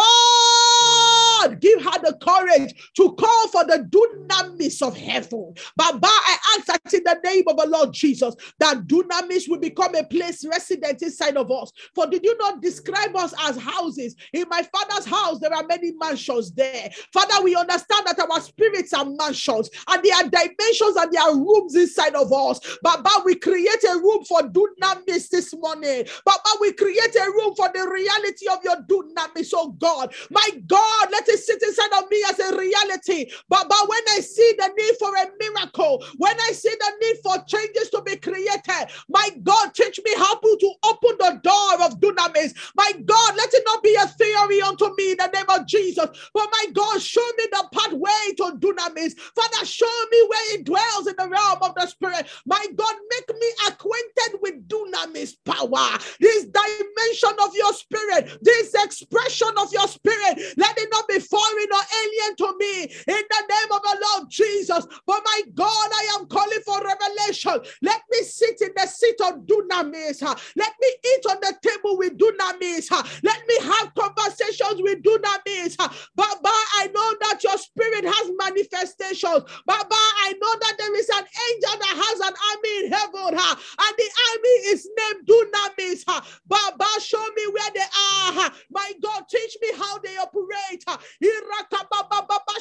[1.60, 5.54] give her the courage to call for the dunamis of heaven.
[5.76, 9.96] Baba, I ask that in the name of the Lord Jesus, that dunamis will become
[9.96, 11.72] a place resident inside of us.
[11.94, 14.16] For did you not describe us as houses?
[14.34, 16.90] In my father's house, there are many mansions there.
[17.14, 21.36] Father, we understand that our spirits are mansions and there are dimensions and there are
[21.36, 22.60] rooms inside of us.
[22.82, 26.06] Baba, we create a room for dunamis this morning.
[26.26, 30.14] Baba, we create a room for the reality of your dunamis, oh God.
[30.30, 33.32] My God, let it sit inside of me as a reality.
[33.50, 37.18] But, but when I see the need for a miracle, when I see the need
[37.24, 42.00] for changes to be created, my God, teach me how to open the door of
[42.00, 42.56] dunamis.
[42.76, 46.08] My God, let it not be a theory unto me in the name of Jesus.
[46.34, 49.18] But my God, show me the pathway to dunamis.
[49.18, 52.28] Father, show me where it dwells in the realm of the spirit.
[52.46, 59.50] My God, make me acquainted with dunamis power, this dimension of your spirit, this expression
[59.58, 60.40] of your spirit.
[60.58, 64.30] Let it not be foreign or alien to me in the name of the Lord
[64.30, 64.86] Jesus.
[65.06, 67.60] But my God, I am calling for revelation.
[67.82, 70.22] Let me sit in the seat of dunamis.
[70.56, 72.92] Let me eat on the table with dunamis.
[73.24, 75.78] Let me have conversations with dunamis.
[76.16, 79.44] Baba, I know that your spirit has manifestations.
[79.66, 83.96] Baba, I know that there is an angel that has an army in heaven, and
[83.98, 86.06] the army is named dunamis.
[86.48, 88.52] Baba, show me where they are.
[88.72, 90.84] My God, teach me how they operate.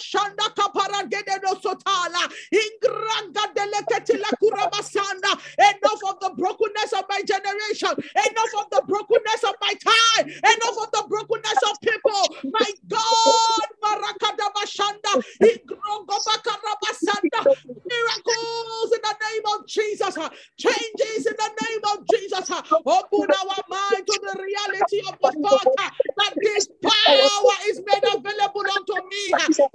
[0.01, 0.49] Shanda
[1.61, 2.23] sotala.
[2.53, 5.33] Ingranga deleketila kurabasanda.
[5.59, 7.91] Enough of the brokenness of my generation.
[7.91, 10.29] Enough of the brokenness of my time.
[10.29, 12.37] Enough of the brokenness of people.
[12.53, 15.19] My God, Marakada Bashanda.
[15.43, 17.47] Ingrogobakarabasanda.
[17.89, 20.15] Miracles in the name of Jesus.
[20.59, 22.51] Changes in the name of Jesus.
[22.87, 25.33] Open our mind to the reality of the
[25.77, 29.25] fact that this power is made available unto me.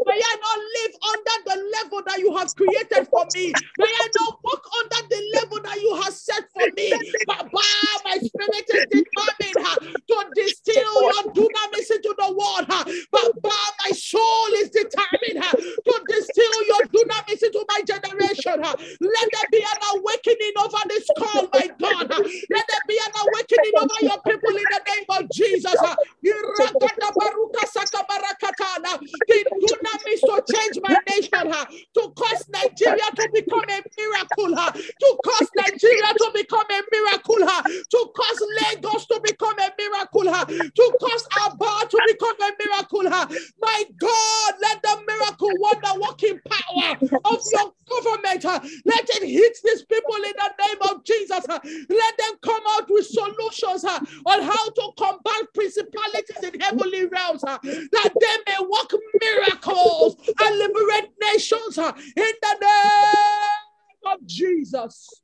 [0.06, 3.54] May I not live under the level that you have created for me.
[3.78, 6.92] May I not walk under the level that you have set for me.
[7.28, 12.92] But my spirit is determined to distill your dunamis into the water.
[13.12, 15.44] But my soul is determined
[15.86, 18.62] to distill your dunamis into my generation.
[18.62, 22.10] Let there be an awakening over this call, my God.
[22.10, 25.82] Let there be an awakening over your people in the name of Jesus.
[25.82, 29.00] Irakata baruka sakabarakatana.
[29.28, 31.52] The dunamis to change my nation,
[31.94, 38.12] to cause Nigeria to become a miracle, to cause Nigeria to become a miracle, to
[38.16, 43.04] cause Lagos to become a miracle, uh, to cause Aba to become a miracle.
[43.04, 48.44] My God, let the miracle, wonder working power of your government,
[48.86, 51.46] let it hit these people in the name of Jesus.
[51.48, 58.14] Let them come out with solutions on how to combat principalities in heavenly realms, that
[58.20, 65.22] they may work miracles and liberate nations in the name of Jesus.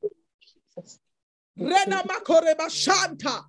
[1.57, 3.45] Rena makoreba shanta.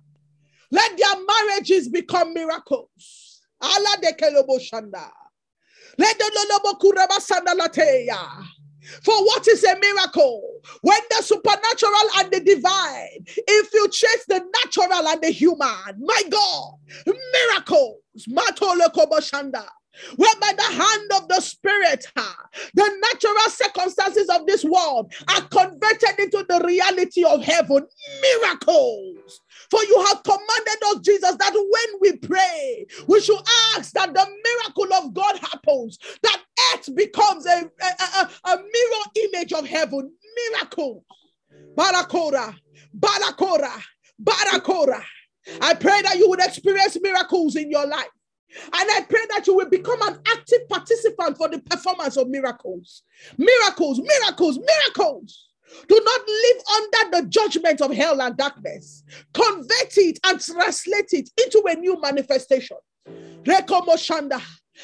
[0.71, 3.41] Let their marriages become miracles.
[3.61, 4.13] Allah de.
[5.97, 6.27] Let the.
[9.03, 10.61] For what is a miracle?
[10.81, 15.99] When the supernatural and the divine infiltrates the natural and the human.
[15.99, 16.73] My God,
[17.05, 18.01] miracles.
[18.29, 19.67] Matole kobo shanda.
[20.15, 22.05] Whereby the hand of the spirit,
[22.75, 27.87] the natural circumstances of this world are converted into the reality of heaven.
[28.21, 29.41] Miracles.
[29.69, 33.39] For you have commanded us, Jesus, that when we pray, we should
[33.75, 36.41] ask that the miracle of God happens, that
[36.73, 40.11] earth becomes a, a, a- a mirror image of heaven.
[40.51, 41.03] Miracles.
[41.75, 42.55] Barakora,
[42.97, 43.71] Barakora,
[44.21, 45.03] Barakora.
[45.61, 48.07] I pray that you would experience miracles in your life.
[48.55, 53.03] And I pray that you will become an active participant for the performance of miracles.
[53.37, 55.46] Miracles, miracles, miracles.
[55.87, 59.03] Do not live under the judgment of hell and darkness.
[59.33, 62.77] Convert it and translate it into a new manifestation.
[63.43, 64.41] Rekomoshanda.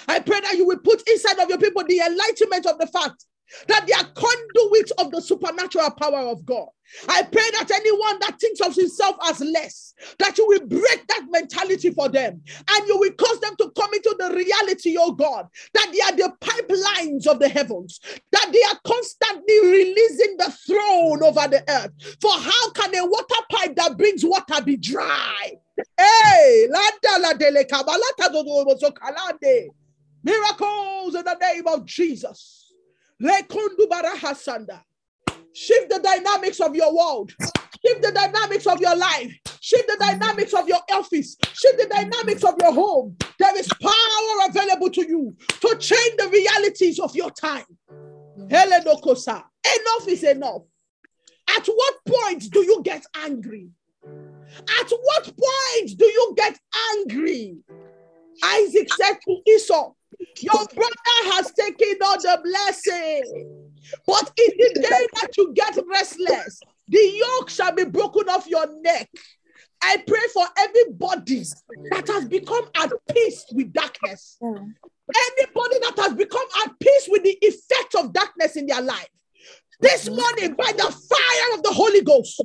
[0.08, 3.26] I pray that you will put inside of your people the enlightenment of the fact
[3.68, 6.68] that they are conduits of the supernatural power of God.
[7.10, 11.26] I pray that anyone that thinks of himself as less, that you will break that
[11.30, 15.48] mentality for them and you will cause them to come into the reality, oh God,
[15.74, 18.00] that they are the pipelines of the heavens,
[18.32, 22.18] that they are constantly releasing the throne over the earth.
[22.22, 25.52] For how can a water pipe that brings water be dry?
[25.98, 26.68] Hey,
[30.24, 32.63] miracles in the name of Jesus.
[35.56, 37.32] Shift the dynamics of your world.
[37.86, 39.32] Shift the dynamics of your life.
[39.60, 41.38] Shift the dynamics of your office.
[41.54, 43.16] Shift the dynamics of your home.
[43.40, 47.66] There is power available to you to change the realities of your time.
[48.50, 49.44] Helenokosa.
[49.66, 50.64] Enough is enough.
[51.50, 53.70] At what point do you get angry?
[54.06, 56.58] At what point do you get
[56.94, 57.58] angry?
[58.44, 59.94] Isaac said to Esau,
[60.42, 63.70] Your brother has taken all the blessing.
[64.08, 68.68] But in the day that you get restless, the yoke shall be broken off your
[68.82, 69.10] neck.
[69.82, 71.44] I pray for everybody
[71.92, 74.38] that has become at peace with darkness.
[74.42, 79.10] Anybody that has become at peace with the effect of darkness in their life.
[79.80, 82.42] This morning, by the fire of the Holy Ghost,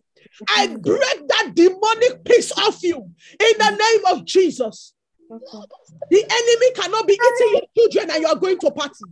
[0.51, 4.93] I break that demonic peace off you in the name of Jesus.
[5.28, 9.05] The enemy cannot be eating your children and you are going to party.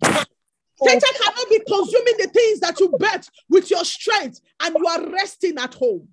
[0.83, 5.11] Satan cannot be consuming the things that you bet with your strength and you are
[5.11, 6.09] resting at home.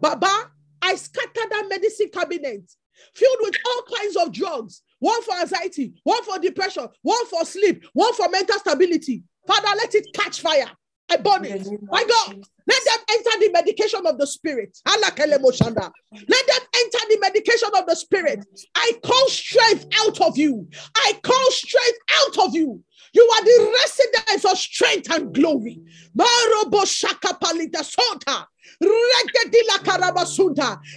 [0.00, 0.50] Baba,
[0.82, 2.70] I scattered that medicine cabinet
[3.14, 7.84] filled with all kinds of drugs one for anxiety, one for depression, one for sleep,
[7.92, 9.22] one for mental stability.
[9.46, 10.70] Father, let it catch fire.
[11.10, 11.66] I burn it.
[11.90, 14.78] My God, let them enter the medication of the spirit.
[14.86, 18.44] Let them enter the medication of the spirit.
[18.74, 20.66] I call strength out of you.
[20.96, 22.82] I call strength out of you.
[23.12, 25.80] You are the residence of strength and glory.
[26.16, 28.46] Marobo shakapalita sota.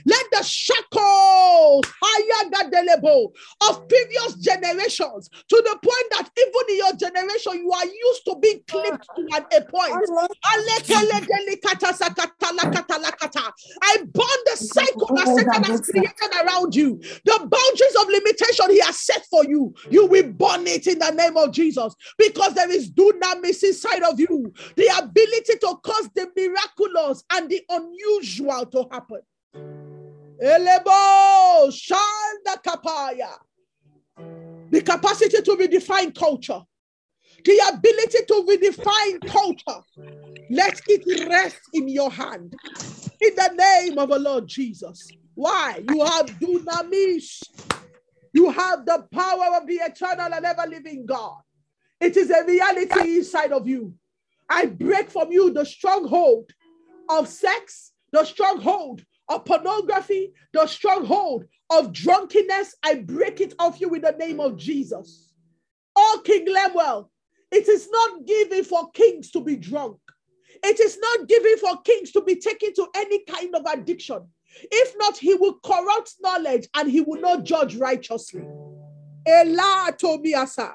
[0.06, 1.86] Let the shackles
[3.62, 8.36] of previous generations to the point that even in your generation you are used to
[8.42, 9.94] being clipped to an, a point.
[13.82, 17.00] I burn the cycle that Satan has created around you.
[17.26, 19.74] The boundaries of limitation he has set for you.
[19.90, 24.20] You will burn it in the name of Jesus because there is dunamis inside of
[24.20, 24.54] you.
[24.76, 29.22] The ability to cause the miraculous and the unusual to happen.
[34.70, 36.62] The capacity to redefine culture.
[37.44, 39.82] The ability to redefine culture.
[40.50, 42.54] Let it rest in your hand.
[43.20, 45.08] In the name of the Lord Jesus.
[45.34, 45.84] Why?
[45.90, 47.44] You have dunamis.
[48.34, 51.42] You have the power of the eternal and ever living God.
[52.00, 53.96] It is a reality inside of you.
[54.50, 56.52] I break from you the stronghold
[57.10, 62.76] of sex, the stronghold of pornography, the stronghold of drunkenness.
[62.84, 65.34] I break it off you in the name of Jesus.
[65.96, 67.12] Oh, King Lemuel,
[67.52, 69.98] it is not given for kings to be drunk.
[70.64, 74.28] It is not given for kings to be taken to any kind of addiction.
[74.72, 78.46] If not, he will corrupt knowledge and he will not judge righteously.
[79.26, 80.74] Ela Tobiasa.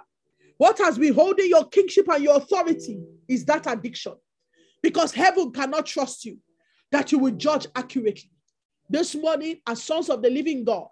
[0.59, 4.15] What has been holding your kingship and your authority is that addiction.
[4.83, 6.39] Because heaven cannot trust you
[6.91, 8.31] that you will judge accurately.
[8.91, 10.89] This morning, as sons of the living God,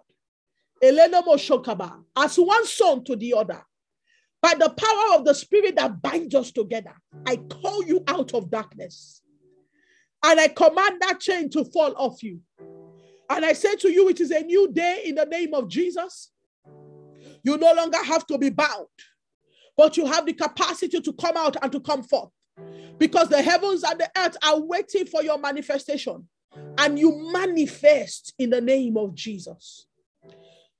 [0.81, 3.61] Elena Moshokaba, as one son to the other,
[4.41, 6.93] by the power of the spirit that binds us together,
[7.27, 9.21] I call you out of darkness.
[10.23, 12.39] And I command that chain to fall off you.
[13.29, 16.31] And I say to you, it is a new day in the name of Jesus.
[17.43, 18.87] You no longer have to be bound,
[19.77, 22.31] but you have the capacity to come out and to come forth
[22.97, 26.27] because the heavens and the earth are waiting for your manifestation
[26.77, 29.87] and you manifest in the name of Jesus.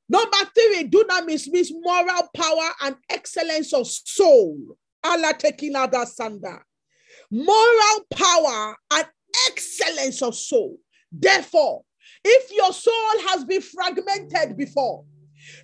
[0.09, 4.77] Number three, dunamis means moral power and excellence of soul.
[5.03, 6.59] Allah tekila da sanda.
[7.31, 9.05] Moral power and
[9.47, 10.77] excellence of soul.
[11.11, 11.83] Therefore,
[12.25, 15.05] if your soul has been fragmented before,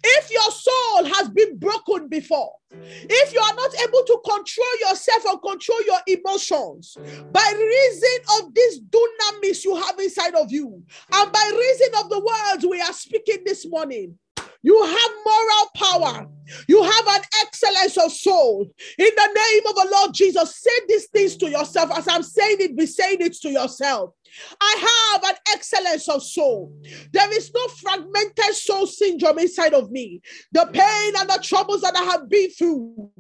[0.03, 5.25] if your soul has been broken before, if you are not able to control yourself
[5.25, 6.97] or control your emotions
[7.31, 10.83] by reason of this dunamis you have inside of you,
[11.13, 14.17] and by reason of the words we are speaking this morning,
[14.63, 16.27] you have moral power.
[16.67, 18.69] You have an excellence of soul.
[18.97, 21.91] In the name of the Lord Jesus, say these things to yourself.
[21.97, 24.13] As I'm saying it, be saying it to yourself.
[24.59, 26.73] I have an excellence of soul.
[27.11, 30.21] There is no fragmented soul syndrome inside of me.
[30.51, 33.11] The pain and the troubles that I have been through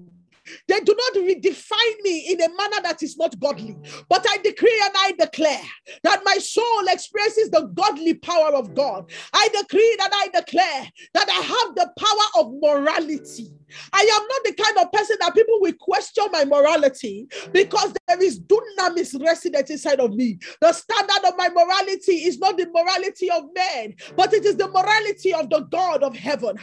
[0.67, 3.79] they do not redefine me in a manner that is not godly.
[4.09, 5.61] But I decree and I declare
[6.03, 9.05] that my soul experiences the godly power of God.
[9.33, 13.53] I decree and I declare that I have the power of morality.
[13.93, 18.21] I am not the kind of person that people will question my morality because there
[18.21, 20.39] is dunamis resident inside of me.
[20.61, 24.67] The standard of my morality is not the morality of men, but it is the
[24.67, 26.57] morality of the God of heaven.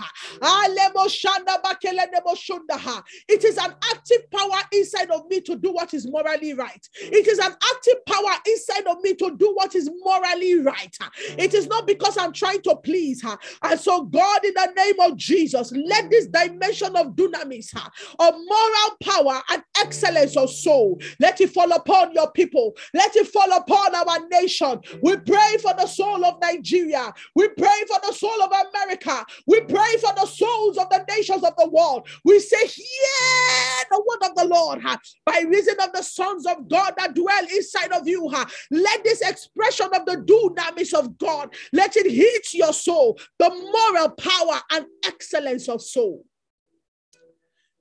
[3.28, 6.88] It is an active power inside of me to do what is morally right.
[7.00, 10.96] It is an active power inside of me to do what is morally right.
[11.38, 13.36] It is not because I'm trying to please her.
[13.62, 18.96] And so, God, in the name of Jesus, let this dimension of dunamis, of moral
[19.02, 22.74] power and excellence of soul, let it fall upon your people.
[22.92, 24.80] Let it fall upon our nation.
[25.02, 27.12] We pray for the soul of Nigeria.
[27.34, 29.24] We pray for the soul of America.
[29.46, 32.08] We pray for the souls of the nations of the world.
[32.24, 34.80] We say, Hear the word of the Lord
[35.24, 38.30] by reason of the sons of God that dwell inside of you.
[38.70, 44.10] Let this expression of the dunamis of God let it hit your soul, the moral
[44.10, 46.24] power and excellence of soul.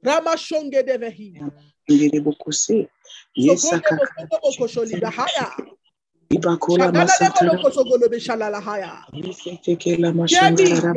[0.03, 1.41] Ramashonge devehi.
[1.89, 2.87] Ndiribukuse.
[3.37, 3.99] Yesaka.
[6.29, 7.51] Ibakula masatara.
[9.13, 10.95] Yesetekela mashandara.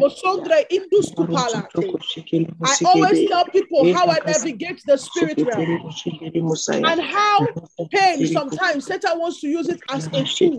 [2.64, 5.90] I always tell people how I navigate the spirit realm
[6.84, 7.46] and how
[7.90, 10.58] pain sometimes Satan wants to use it as a tool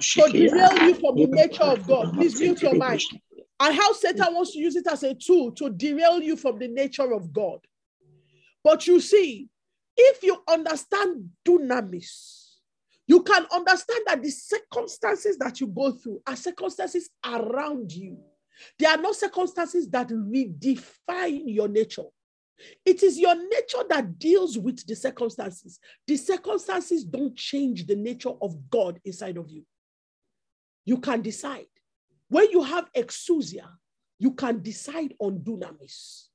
[0.00, 2.12] to derail you from the nature of God.
[2.14, 3.00] Please mute your mind.
[3.60, 6.68] And how Satan wants to use it as a tool to derail you from the
[6.68, 7.60] nature of God.
[8.64, 9.48] But you see,
[9.96, 12.44] if you understand dunamis,
[13.06, 18.18] you can understand that the circumstances that you go through are circumstances around you.
[18.78, 22.04] They are not circumstances that redefine your nature.
[22.84, 25.78] It is your nature that deals with the circumstances.
[26.06, 29.64] The circumstances don't change the nature of God inside of you.
[30.86, 31.66] You can decide.
[32.28, 33.68] When you have exousia,
[34.18, 36.28] you can decide on dunamis.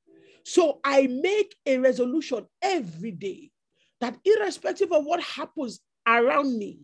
[0.46, 3.52] So I make a resolution every day
[4.02, 6.80] that irrespective of what happens around me,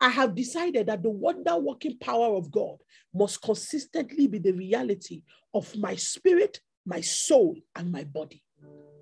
[0.00, 2.76] I have decided that the wonder working power of God
[3.14, 5.22] must consistently be the reality
[5.54, 8.42] of my spirit, my soul, and my body.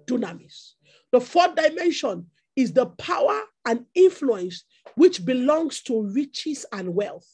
[0.07, 0.75] Dunamis.
[1.11, 4.65] The fourth dimension is the power and influence
[4.95, 7.29] which belongs to riches and wealth.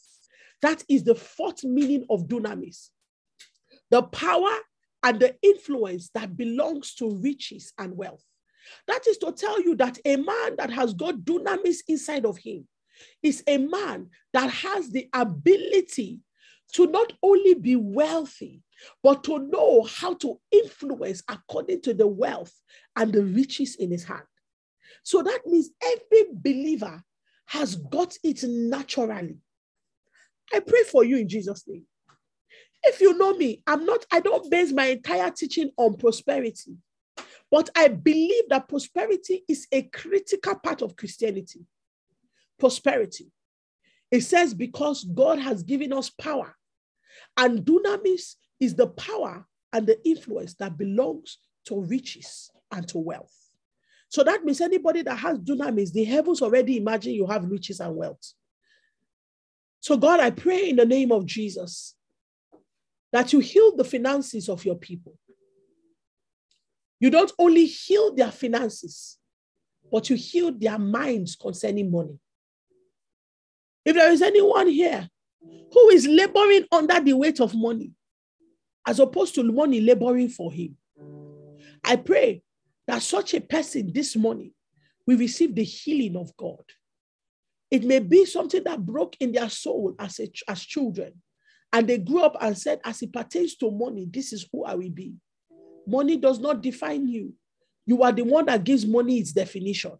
[0.62, 2.90] That is the fourth meaning of dunamis.
[3.90, 4.56] The power
[5.02, 8.24] and the influence that belongs to riches and wealth.
[8.86, 12.66] That is to tell you that a man that has got dunamis inside of him
[13.22, 16.20] is a man that has the ability
[16.74, 18.62] to not only be wealthy,
[19.02, 22.52] but to know how to influence according to the wealth
[22.96, 24.22] and the riches in his hand.
[25.02, 27.02] So that means every believer
[27.46, 29.38] has got it naturally.
[30.52, 31.86] I pray for you in Jesus' name.
[32.82, 36.76] If you know me, I'm not, I don't base my entire teaching on prosperity,
[37.50, 41.66] but I believe that prosperity is a critical part of Christianity.
[42.58, 43.30] Prosperity.
[44.10, 46.56] It says, because God has given us power,
[47.36, 53.34] and dunamis is the power and the influence that belongs to riches and to wealth.
[54.08, 57.94] So that means anybody that has dunamis, the heavens already imagine you have riches and
[57.94, 58.32] wealth.
[59.80, 61.94] So, God, I pray in the name of Jesus
[63.12, 65.14] that you heal the finances of your people.
[67.00, 69.18] You don't only heal their finances,
[69.90, 72.18] but you heal their minds concerning money.
[73.84, 75.08] If there is anyone here
[75.40, 77.92] who is laboring under the weight of money,
[78.86, 80.76] as opposed to money laboring for him,
[81.82, 82.42] I pray
[82.86, 84.52] that such a person this morning
[85.06, 86.62] will receive the healing of God.
[87.70, 91.14] It may be something that broke in their soul as, a, as children.
[91.72, 94.74] And they grew up and said, as it pertains to money, this is who I
[94.74, 95.14] will be.
[95.86, 97.32] Money does not define you.
[97.86, 99.92] You are the one that gives money its definition.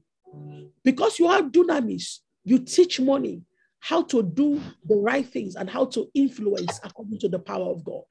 [0.84, 3.42] Because you have dunamis, you teach money
[3.80, 7.82] how to do the right things and how to influence according to the power of
[7.84, 8.02] God.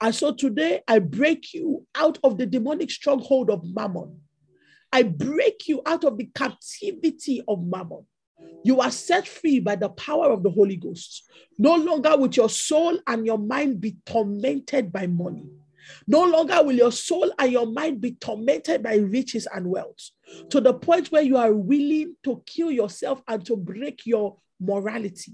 [0.00, 4.20] And so today I break you out of the demonic stronghold of mammon.
[4.92, 8.06] I break you out of the captivity of mammon.
[8.64, 11.28] You are set free by the power of the Holy Ghost.
[11.58, 15.44] No longer will your soul and your mind be tormented by money.
[16.06, 20.10] No longer will your soul and your mind be tormented by riches and wealth
[20.50, 25.32] to the point where you are willing to kill yourself and to break your morality.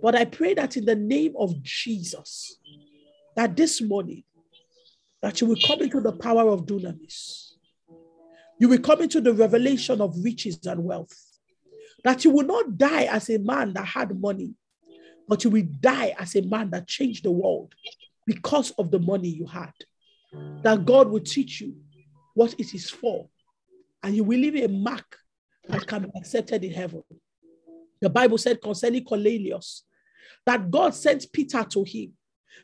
[0.00, 2.58] But I pray that in the name of Jesus,
[3.36, 4.24] that this morning,
[5.22, 7.52] that you will come into the power of dunamis.
[8.58, 11.29] You will come into the revelation of riches and wealth.
[12.04, 14.54] That you will not die as a man that had money,
[15.28, 17.74] but you will die as a man that changed the world
[18.26, 19.72] because of the money you had.
[20.62, 21.76] That God will teach you
[22.34, 23.28] what it is for,
[24.02, 25.16] and you will leave a mark
[25.68, 27.02] that can be accepted in heaven.
[28.00, 29.84] The Bible said concerning Cornelius
[30.46, 32.14] that God sent Peter to him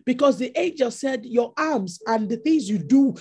[0.04, 3.14] because the angel said, Your alms and the things you do,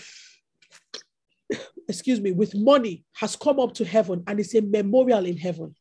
[1.90, 5.76] excuse me, with money has come up to heaven and it's a memorial in heaven.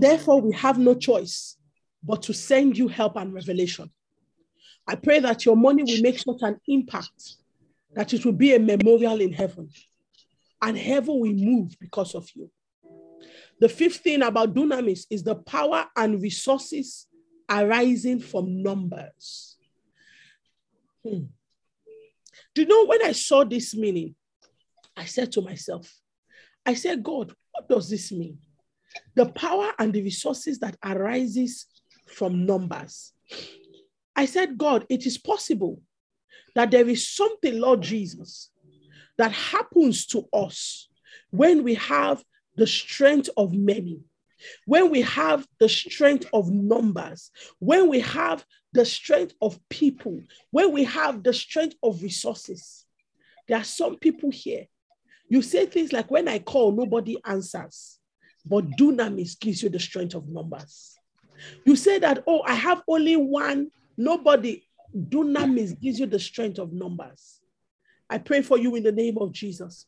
[0.00, 1.56] Therefore, we have no choice
[2.02, 3.90] but to send you help and revelation.
[4.86, 7.36] I pray that your money will make such an impact
[7.94, 9.68] that it will be a memorial in heaven
[10.62, 12.50] and heaven will move because of you.
[13.60, 17.06] The fifth thing about dunamis is the power and resources
[17.48, 19.58] arising from numbers.
[21.04, 21.24] Hmm.
[22.54, 24.14] Do you know when I saw this meaning,
[24.96, 25.92] I said to myself,
[26.64, 28.38] I said, God, what does this mean?
[29.14, 31.66] The power and the resources that arises
[32.06, 33.12] from numbers.
[34.16, 35.80] I said, God, it is possible
[36.54, 38.50] that there is something, Lord Jesus,
[39.18, 40.88] that happens to us
[41.30, 42.22] when we have
[42.56, 44.00] the strength of many,
[44.66, 47.30] when we have the strength of numbers,
[47.60, 52.84] when we have the strength of people, when we have the strength of resources.
[53.48, 54.66] There are some people here.
[55.28, 57.99] You say things like, when I call, nobody answers.
[58.44, 60.96] But dunamis gives you the strength of numbers.
[61.64, 64.62] You say that, oh, I have only one, nobody.
[64.96, 67.40] Dunamis gives you the strength of numbers.
[68.08, 69.86] I pray for you in the name of Jesus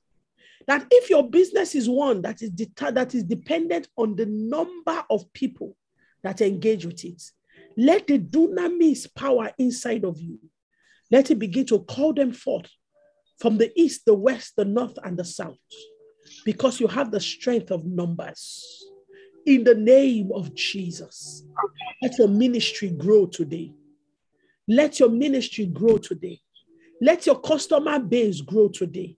[0.67, 5.33] that if your business is one that is that is dependent on the number of
[5.33, 5.77] people
[6.23, 7.23] that engage with it,
[7.77, 10.39] let the dunamis power inside of you,
[11.11, 12.71] let it begin to call them forth
[13.39, 15.59] from the east, the west, the north, and the south,
[16.45, 18.85] because you have the strength of numbers.
[19.47, 21.45] In the name of Jesus,
[22.01, 23.73] let your ministry grow today.
[24.69, 26.41] Let your ministry grow today.
[27.01, 29.17] Let your customer base grow today.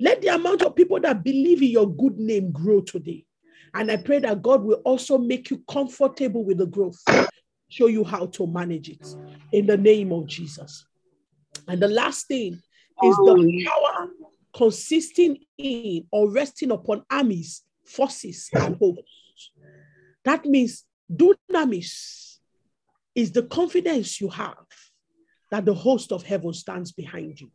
[0.00, 3.24] Let the amount of people that believe in your good name grow today.
[3.74, 7.02] And I pray that God will also make you comfortable with the growth,
[7.68, 9.06] show you how to manage it
[9.52, 10.86] in the name of Jesus.
[11.68, 12.60] And the last thing
[13.02, 14.08] is the power
[14.56, 19.50] consisting in or resting upon armies, forces, and hosts.
[20.24, 22.38] That means dunamis
[23.14, 24.54] is the confidence you have
[25.50, 27.50] that the host of heaven stands behind you.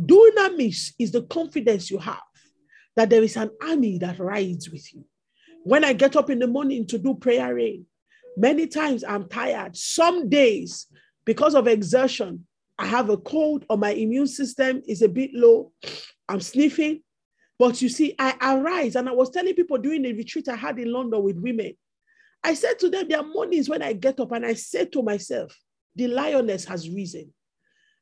[0.00, 2.20] Dunamis is the confidence you have
[2.96, 5.04] that there is an army that rides with you.
[5.64, 7.84] When I get up in the morning to do prayer rain,
[8.36, 9.76] many times I'm tired.
[9.76, 10.86] Some days,
[11.26, 12.46] because of exertion,
[12.78, 15.72] I have a cold or my immune system is a bit low.
[16.28, 17.02] I'm sniffing.
[17.58, 20.78] But you see, I arise and I was telling people during the retreat I had
[20.78, 21.72] in London with women.
[22.44, 25.02] I said to them, there are mornings when I get up and I say to
[25.02, 25.56] myself,
[25.94, 27.32] the lioness has risen.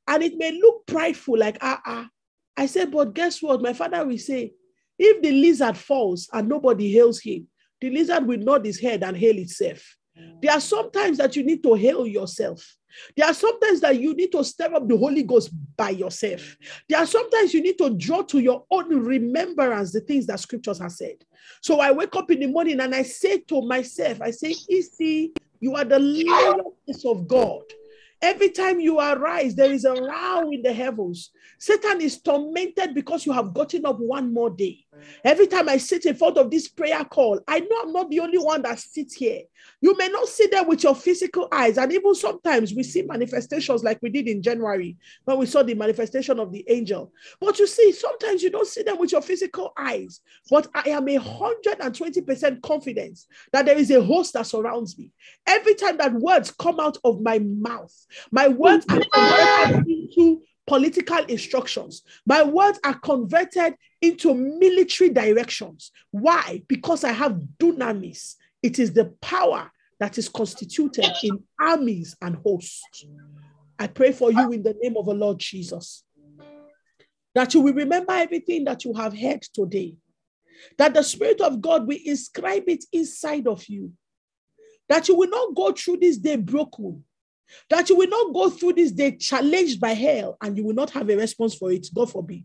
[0.09, 2.09] And it may look prideful, like, ah, ah.
[2.57, 3.63] I said, but guess what?
[3.63, 4.53] My father will say,
[4.99, 7.49] if the lizard falls and nobody hails him,
[7.81, 9.97] the lizard will nod his head and hail itself.
[10.41, 12.77] There are sometimes that you need to hail yourself.
[13.17, 16.57] There are sometimes that you need to stir up the Holy Ghost by yourself.
[16.89, 20.79] There are sometimes you need to draw to your own remembrance the things that scriptures
[20.79, 21.17] have said.
[21.61, 25.33] So I wake up in the morning and I say to myself, I say, Isi,
[25.61, 27.63] you are the lioness of God.
[28.23, 31.31] Every time you arise, there is a row in the heavens.
[31.59, 34.85] Satan is tormented because you have gotten up one more day.
[35.25, 38.21] Every time I sit in front of this prayer call, I know I'm not the
[38.21, 39.43] only one that sits here.
[39.81, 43.83] You may not see them with your physical eyes, and even sometimes we see manifestations
[43.83, 47.13] like we did in January when we saw the manifestation of the angel.
[47.41, 50.21] But you see, sometimes you don't see them with your physical eyes.
[50.51, 54.47] But I am a hundred and twenty percent confidence that there is a host that
[54.47, 55.11] surrounds me.
[55.47, 57.95] Every time that words come out of my mouth,
[58.31, 62.03] my words are converted into political instructions.
[62.27, 65.93] My words are converted into military directions.
[66.11, 66.63] Why?
[66.69, 68.37] Because I have dunamis.
[68.63, 69.71] It is the power
[70.01, 73.07] that is constituted in armies and hosts.
[73.79, 76.05] I pray for you in the name of the Lord Jesus
[77.35, 79.97] that you will remember everything that you have heard today,
[80.79, 83.93] that the Spirit of God will inscribe it inside of you,
[84.89, 87.05] that you will not go through this day broken,
[87.71, 90.91] that you will not go through this day challenged by hell and you will not
[90.91, 92.45] have a response for it, God forbid.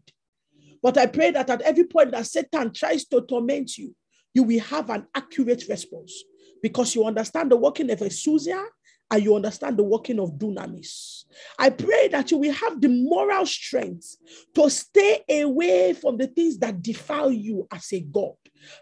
[0.81, 3.95] But I pray that at every point that Satan tries to torment you,
[4.33, 6.23] you will have an accurate response
[6.61, 8.63] because you understand the working of exousia
[9.11, 11.23] and you understand the working of dunamis.
[11.57, 14.15] I pray that you will have the moral strength
[14.55, 18.35] to stay away from the things that defile you as a God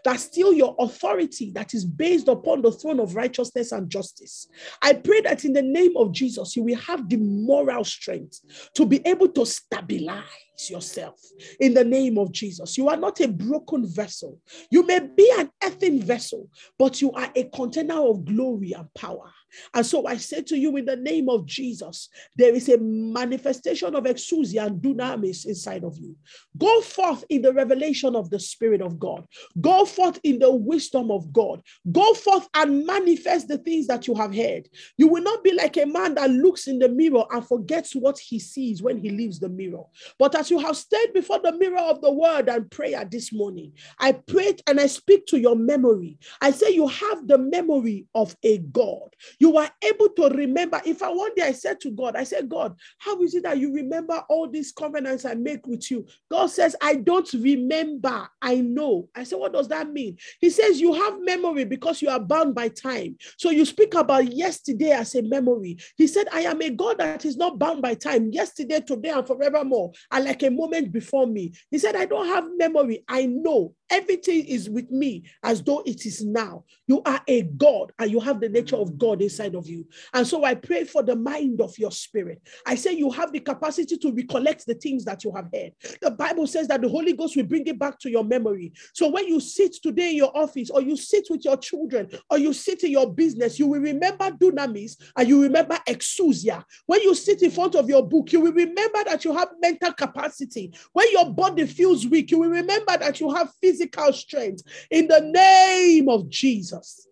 [0.04, 4.48] that steal your authority that is based upon the throne of righteousness and justice.
[4.82, 8.40] I pray that in the name of Jesus, you will have the moral strength
[8.74, 10.24] to be able to stabilize
[10.68, 11.20] yourself
[11.60, 12.76] in the name of Jesus.
[12.76, 14.38] You are not a broken vessel.
[14.70, 16.48] You may be an earthen vessel,
[16.78, 19.32] but you are a container of glory and power.
[19.74, 23.94] And so I say to you in the name of Jesus, there is a manifestation
[23.94, 26.16] of exousia and dunamis inside of you.
[26.56, 29.26] Go forth in the revelation of the Spirit of God.
[29.60, 31.62] Go forth in the wisdom of God.
[31.90, 34.68] Go forth and manifest the things that you have heard.
[34.96, 38.18] You will not be like a man that looks in the mirror and forgets what
[38.18, 39.84] he sees when he leaves the mirror.
[40.18, 43.72] But as you have stayed before the mirror of the word and prayer this morning,
[43.98, 46.18] I prayed and I speak to your memory.
[46.40, 49.14] I say you have the memory of a God.
[49.38, 50.80] You are able to remember.
[50.84, 53.58] If I one day I said to God, I said, God, how is it that
[53.58, 56.06] you remember all these covenants I make with you?
[56.30, 58.28] God says, I don't remember.
[58.40, 59.08] I know.
[59.14, 60.18] I said, what does that mean?
[60.40, 63.16] He says, you have memory because you are bound by time.
[63.36, 65.78] So you speak about yesterday as a memory.
[65.96, 68.30] He said, I am a God that is not bound by time.
[68.30, 71.52] Yesterday, today, and forevermore are like a moment before me.
[71.70, 73.04] He said, I don't have memory.
[73.08, 76.64] I know everything is with me as though it is now.
[76.86, 79.86] You are a God and you have the nature of God inside of you.
[80.14, 82.40] And so I pray for the mind of your spirit.
[82.66, 85.72] I say you have the capacity to recollect the things that you have heard.
[86.00, 88.72] The Bible says that the Holy Ghost will bring it back to your memory.
[88.94, 92.38] So when you sit today in your office, or you sit with your children, or
[92.38, 96.64] you sit in your business, you will remember dunamis and you remember exousia.
[96.86, 99.92] When you sit in front of your book, you will remember that you have mental
[99.92, 100.72] capacity.
[100.92, 103.77] When your body feels weak, you will remember that you have physical
[104.12, 104.62] strength.
[104.90, 107.06] In the name of Jesus.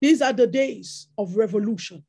[0.00, 2.04] These are the days of revolution,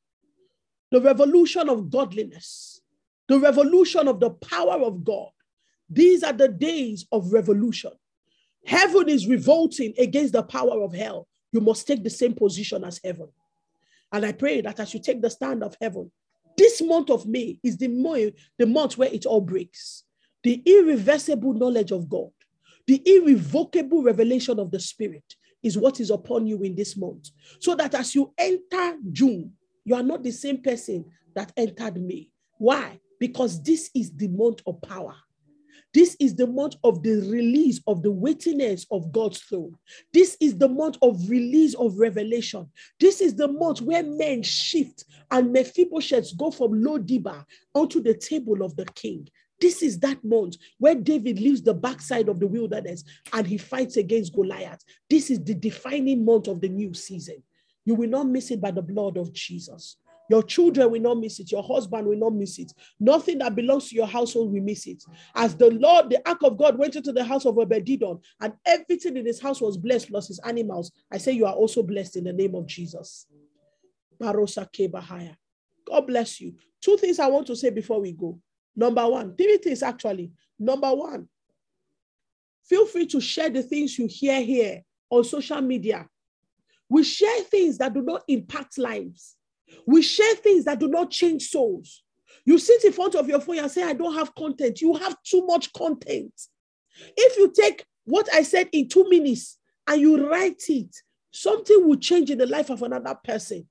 [0.92, 2.82] the revolution of godliness,
[3.28, 5.30] the revolution of the power of God.
[5.90, 7.92] These are the days of revolution.
[8.66, 11.28] Heaven is revolting against the power of hell.
[11.52, 13.28] You must take the same position as heaven.
[14.12, 16.12] And I pray that as you take the stand of heaven,
[16.58, 20.04] this month of May is the, month, the month where it all breaks.
[20.44, 22.32] The irreversible knowledge of God,
[22.88, 25.24] the irrevocable revelation of the Spirit
[25.62, 27.30] is what is upon you in this month.
[27.60, 29.54] So that as you enter June,
[29.86, 31.06] you are not the same person
[31.36, 32.30] that entered May.
[32.58, 33.00] Why?
[33.20, 35.16] Because this is the month of power.
[35.94, 39.78] This is the month of the release of the weightiness of God's throne.
[40.12, 42.68] This is the month of release of revelation.
[43.00, 47.46] This is the month where men shift and Mephibosheth go from Lo-debar
[47.76, 49.28] onto the table of the king.
[49.64, 53.96] This is that month where David leaves the backside of the wilderness and he fights
[53.96, 54.84] against Goliath.
[55.10, 57.42] This is the defining month of the new season.
[57.86, 59.96] You will not miss it by the blood of Jesus.
[60.30, 61.50] Your children will not miss it.
[61.50, 62.74] Your husband will not miss it.
[63.00, 65.02] Nothing that belongs to your household will miss it.
[65.34, 69.16] As the Lord, the ark of God went into the house of Obed-Edom and everything
[69.16, 70.92] in his house was blessed plus his animals.
[71.10, 73.28] I say you are also blessed in the name of Jesus.
[74.22, 75.38] Barosa Kebahaya.
[75.86, 76.54] God bless you.
[76.82, 78.38] Two things I want to say before we go.
[78.76, 80.32] Number one, three things actually.
[80.60, 81.28] Number one,
[82.66, 86.08] feel free to share the things you hear here on social media
[86.90, 89.36] We share things that do not impact lives.
[89.88, 92.04] We share things that do not change souls.
[92.46, 94.80] You sit in front of your phone and say, I don't have content.
[94.82, 96.34] You have too much content.
[97.18, 100.96] If you take what I said in two minutes and you write it,
[101.32, 103.68] something will change in the life of another person.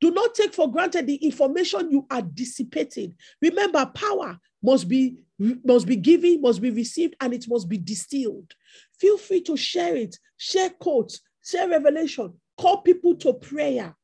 [0.00, 3.14] Do not take for granted the information you are dissipating.
[3.42, 5.16] Remember, power must be
[5.64, 8.52] must be given, must be received, and it must be distilled.
[8.98, 13.94] Feel free to share it, share quotes, share revelation, call people to prayer.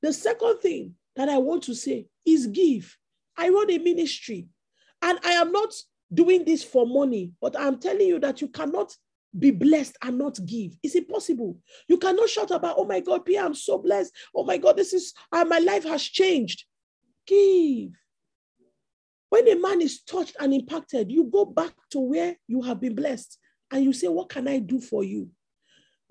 [0.00, 2.96] The second thing that I want to say is give.
[3.36, 4.48] I run a ministry,
[5.02, 5.74] and I am not
[6.12, 8.94] doing this for money, but I'm telling you that you cannot
[9.38, 10.72] be blessed and not give.
[10.82, 11.56] Is it possible?
[11.88, 14.12] You cannot shout about, oh my God, Pia, I'm so blessed.
[14.34, 16.64] Oh my God, this is uh, my life has changed.
[17.26, 17.90] Give.
[19.28, 22.96] When a man is touched and impacted, you go back to where you have been
[22.96, 23.38] blessed
[23.70, 25.30] and you say, What can I do for you?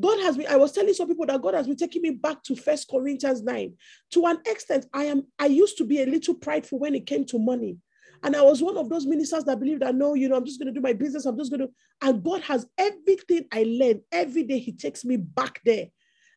[0.01, 2.41] God has been, I was telling some people that God has been taking me back
[2.43, 3.73] to First Corinthians 9.
[4.11, 7.25] To an extent, I am I used to be a little prideful when it came
[7.25, 7.77] to money.
[8.23, 10.59] And I was one of those ministers that believed that no, you know, I'm just
[10.59, 11.25] going to do my business.
[11.25, 11.69] I'm just going to.
[12.01, 14.59] And God has everything I learned every day.
[14.59, 15.87] He takes me back there.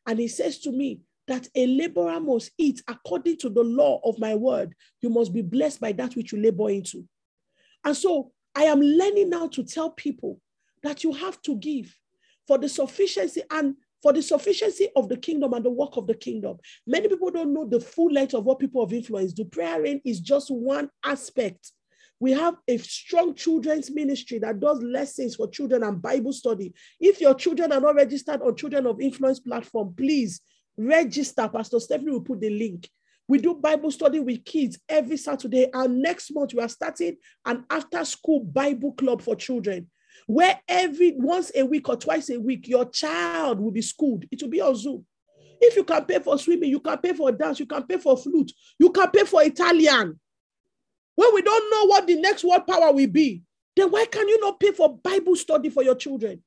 [0.07, 4.19] And He says to me that a laborer must eat according to the law of
[4.19, 4.75] my word.
[5.01, 7.07] You must be blessed by that which you labor into.
[7.85, 10.41] And so I am learning now to tell people
[10.83, 11.97] that you have to give
[12.47, 16.15] for the sufficiency and for the sufficiency of the kingdom and the work of the
[16.15, 16.59] kingdom.
[16.87, 19.45] Many people don't know the full length of what people of influence do.
[19.45, 21.71] Prayer rain is just one aspect.
[22.19, 26.73] We have a strong children's ministry that does lessons for children and Bible study.
[27.01, 30.41] If your children are not registered on Children of Influence platform, please
[30.77, 31.49] register.
[31.49, 32.89] Pastor Stephanie will put the link.
[33.27, 35.69] We do Bible study with kids every Saturday.
[35.73, 39.89] And next month, we are starting an after school Bible club for children
[40.27, 44.25] where every once a week or twice a week, your child will be schooled.
[44.31, 45.05] It will be on Zoom.
[45.61, 48.17] If you can pay for swimming, you can pay for dance, you can pay for
[48.17, 50.19] flute, you can pay for Italian.
[51.15, 53.43] When we don't know what the next world power will be,
[53.77, 56.43] then why can you not pay for Bible study for your children?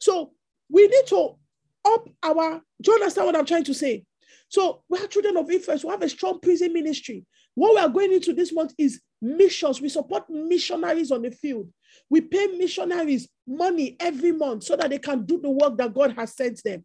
[0.00, 0.32] So
[0.68, 1.36] we need to
[1.84, 4.04] up our, do you understand what I'm trying to say?
[4.48, 5.84] So we are children of influence.
[5.84, 7.24] We have a strong prison ministry.
[7.54, 9.80] What we are going into this month is missions.
[9.80, 11.68] We support missionaries on the field.
[12.08, 16.14] We pay missionaries money every month so that they can do the work that God
[16.16, 16.84] has sent them.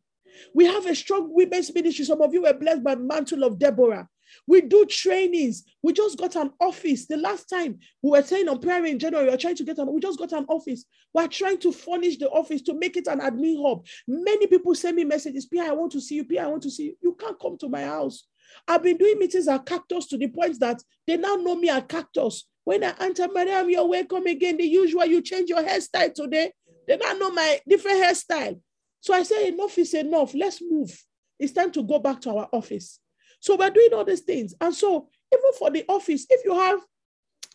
[0.53, 2.05] We have a strong women's ministry.
[2.05, 4.07] Some of you were blessed by mantle of Deborah.
[4.47, 5.63] We do trainings.
[5.81, 7.05] We just got an office.
[7.05, 9.77] The last time we were saying on prayer in January, we are trying to get
[9.77, 10.85] an, we just got an office.
[11.13, 13.85] We're trying to furnish the office to make it an admin hub.
[14.07, 16.25] Many people send me messages, Pia, I want to see you.
[16.25, 16.95] Pia, I want to see you.
[17.01, 18.25] You can't come to my house.
[18.67, 21.87] I've been doing meetings at Cactus to the point that they now know me at
[21.87, 22.45] Cactus.
[22.65, 24.57] When I enter, Madam, you're welcome again.
[24.57, 26.51] The usual, you change your hairstyle today.
[26.87, 28.59] They now know my different hairstyle.
[29.01, 30.33] So I say, enough is enough.
[30.33, 30.91] Let's move.
[31.39, 32.99] It's time to go back to our office.
[33.39, 34.55] So we're doing all these things.
[34.59, 36.79] And so even for the office, if you have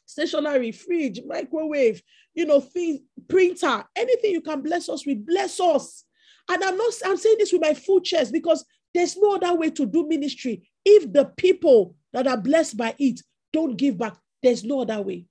[0.07, 2.01] stationery, fridge, microwave,
[2.35, 6.05] you know, things, printer, anything you can bless us with, bless us.
[6.49, 8.65] And I'm not, I'm saying this with my full chest because
[8.95, 10.69] there's no other way to do ministry.
[10.85, 13.21] If the people that are blessed by it
[13.53, 15.27] don't give back, there's no other way.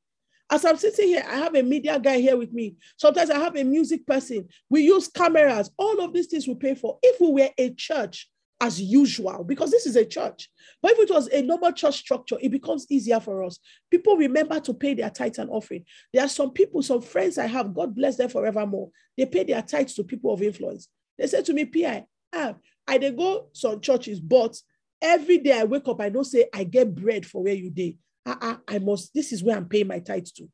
[0.52, 2.76] As I'm sitting here, I have a media guy here with me.
[2.98, 4.48] Sometimes I have a music person.
[4.70, 5.70] We use cameras.
[5.78, 6.98] All of these things we pay for.
[7.04, 8.28] If we were a church
[8.60, 10.50] as usual, because this is a church,
[10.82, 13.60] but if it was a normal church structure, it becomes easier for us.
[13.90, 15.86] People remember to pay their tithes and offering.
[16.12, 18.90] There are some people, some friends I have, God bless them forevermore.
[19.18, 20.90] They pay their tithes to people of influence.
[21.18, 22.56] They say to me, PI, ah,
[22.88, 24.58] I they go some churches, but
[25.02, 27.98] every day I wake up, I don't say I get bread for where you did.
[28.26, 30.50] I, I, I must, this is where I'm paying my tithes to.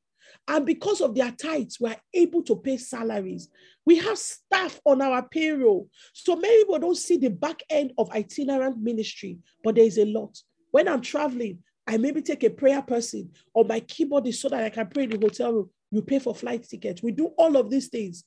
[0.48, 3.50] And because of their tithes, we're able to pay salaries.
[3.86, 5.90] We have staff on our payroll.
[6.14, 10.06] So many people don't see the back end of itinerant ministry, but there is a
[10.06, 10.38] lot.
[10.72, 14.64] When I'm traveling, I maybe take a prayer person or my keyboard is so that
[14.64, 15.70] I can pray in the hotel room.
[15.92, 17.02] You pay for flight tickets.
[17.02, 18.24] We do all of these things.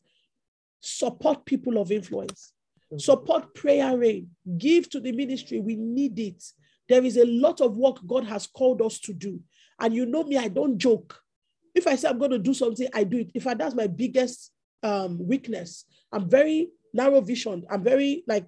[0.80, 2.52] Support people of influence.
[2.86, 2.98] Mm-hmm.
[2.98, 4.30] Support prayer rain.
[4.56, 5.60] Give to the ministry.
[5.60, 6.42] We need it.
[6.88, 9.40] There is a lot of work God has called us to do.
[9.80, 11.18] And you know me, I don't joke.
[11.74, 13.30] If I say I'm going to do something, I do it.
[13.34, 14.52] In fact, that's my biggest
[14.82, 15.84] um, weakness.
[16.12, 17.64] I'm very narrow visioned.
[17.70, 18.46] I'm very like,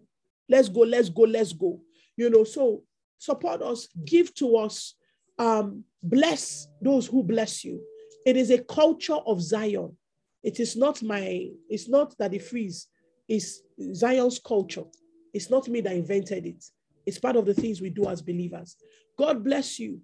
[0.49, 1.81] let's go, let's go, let's go.
[2.17, 2.83] You know, so
[3.19, 4.95] support us, give to us,
[5.39, 7.81] um, bless those who bless you.
[8.27, 9.97] It is a culture of Zion.
[10.43, 12.87] It is not my, it's not that it frees,
[13.29, 13.61] it's
[13.95, 14.85] Zion's culture.
[15.33, 16.65] It's not me that invented it.
[17.07, 18.77] It's part of the things we do as believers.
[19.19, 20.01] God bless you.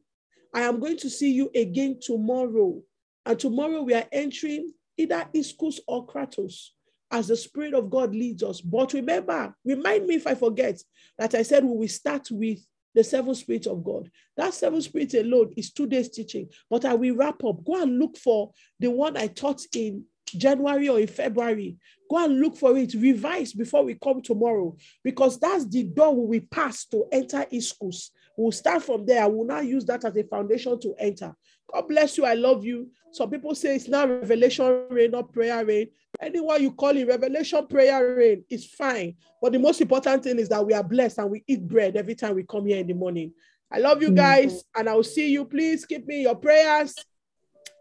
[0.55, 2.81] I am going to see you again tomorrow.
[3.24, 6.70] And tomorrow we are entering either Ischus or Kratos.
[7.10, 8.60] as the Spirit of God leads us.
[8.60, 10.82] But remember, remind me if I forget
[11.18, 12.59] that I said we will start with
[12.94, 14.10] the seven spirits of God.
[14.36, 16.48] That seven spirits alone is two days teaching.
[16.70, 17.64] But I will wrap up.
[17.64, 21.77] Go and look for the one I taught in January or in February.
[22.09, 26.41] Go and look for it, revise before we come tomorrow, because that's the door we
[26.41, 28.11] pass to enter schools.
[28.37, 29.24] We'll start from there.
[29.24, 31.35] I will now use that as a foundation to enter.
[31.73, 32.24] God bless you.
[32.24, 32.91] I love you.
[33.12, 35.89] Some people say it's not revelation rain, not prayer rain.
[36.20, 39.15] Anyone you call it revelation prayer rain is fine.
[39.41, 42.15] But the most important thing is that we are blessed and we eat bread every
[42.15, 43.33] time we come here in the morning.
[43.73, 44.16] I love you mm.
[44.16, 45.45] guys, and I will see you.
[45.45, 46.95] Please keep me in your prayers.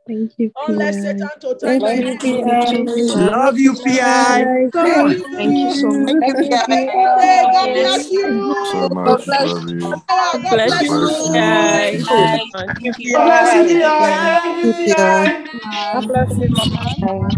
[0.07, 0.51] Thank you.
[0.55, 1.01] Don't let PI.
[1.01, 2.85] Satan to attack Thank you.
[2.85, 4.69] you, Love you, PI.
[4.73, 6.13] Thank you so much.
[6.21, 8.55] Hey, God bless you.
[8.71, 9.27] so much.
[9.27, 10.03] Love you.
[10.09, 11.33] Ah, God Bless bless you, you.
[11.33, 12.05] guys.
[12.07, 14.59] God bless you, PI.
[14.61, 15.43] You, PI.
[15.93, 17.31] God bless you, Mama.